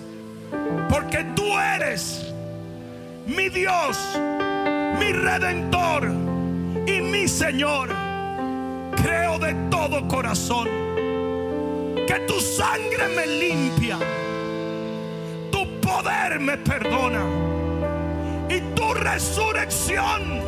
[0.89, 1.45] Porque tú
[1.76, 2.34] eres
[3.28, 3.97] mi Dios,
[4.99, 6.11] mi redentor
[6.88, 8.12] y mi Señor.
[9.04, 10.68] Creo de todo corazón
[12.08, 13.97] que tu sangre me limpia,
[15.51, 17.24] tu poder me perdona
[18.49, 20.41] y tu resurrección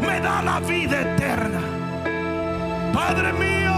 [0.00, 1.60] me da la vida eterna.
[2.92, 3.76] Padre mío,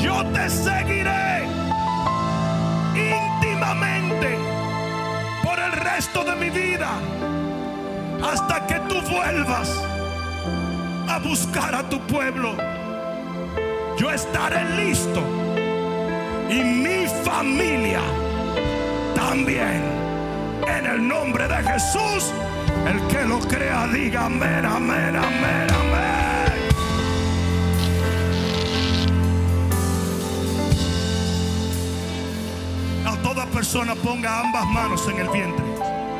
[0.00, 1.44] yo te seguiré
[2.94, 4.36] íntimamente
[5.96, 6.90] resto de mi vida
[8.22, 9.95] hasta que tú vuelvas
[11.08, 12.54] a buscar a tu pueblo.
[13.98, 15.22] Yo estaré listo
[16.50, 18.00] y mi familia
[19.14, 19.82] también.
[20.66, 22.32] En el nombre de Jesús,
[22.86, 26.46] el que lo crea diga amén, amén, amén, amén.
[33.06, 35.66] A toda persona ponga ambas manos en el vientre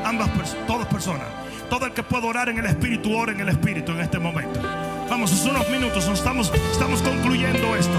[0.07, 1.26] ambas personas, todas personas.
[1.68, 4.61] Todo el que pueda orar en el Espíritu, ora en el Espíritu en este momento.
[5.09, 7.94] Vamos, es unos minutos, estamos, estamos concluyendo esto.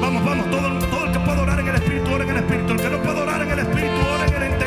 [0.00, 2.72] Vamos, vamos, todo, todo el que pueda orar en el Espíritu, ora en el Espíritu.
[2.72, 4.61] El que no pueda orar en el Espíritu, ora en el entendimiento,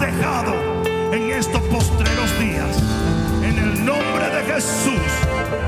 [0.00, 0.54] dejado
[1.12, 2.82] en estos postreros días.
[3.42, 5.12] En el nombre de Jesús,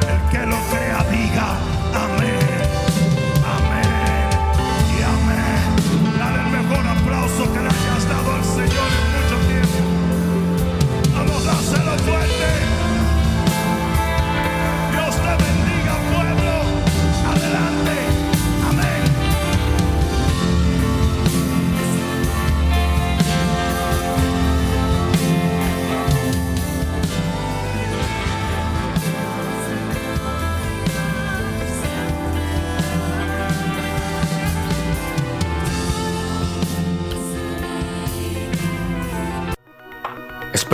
[0.09, 1.06] el que lo crea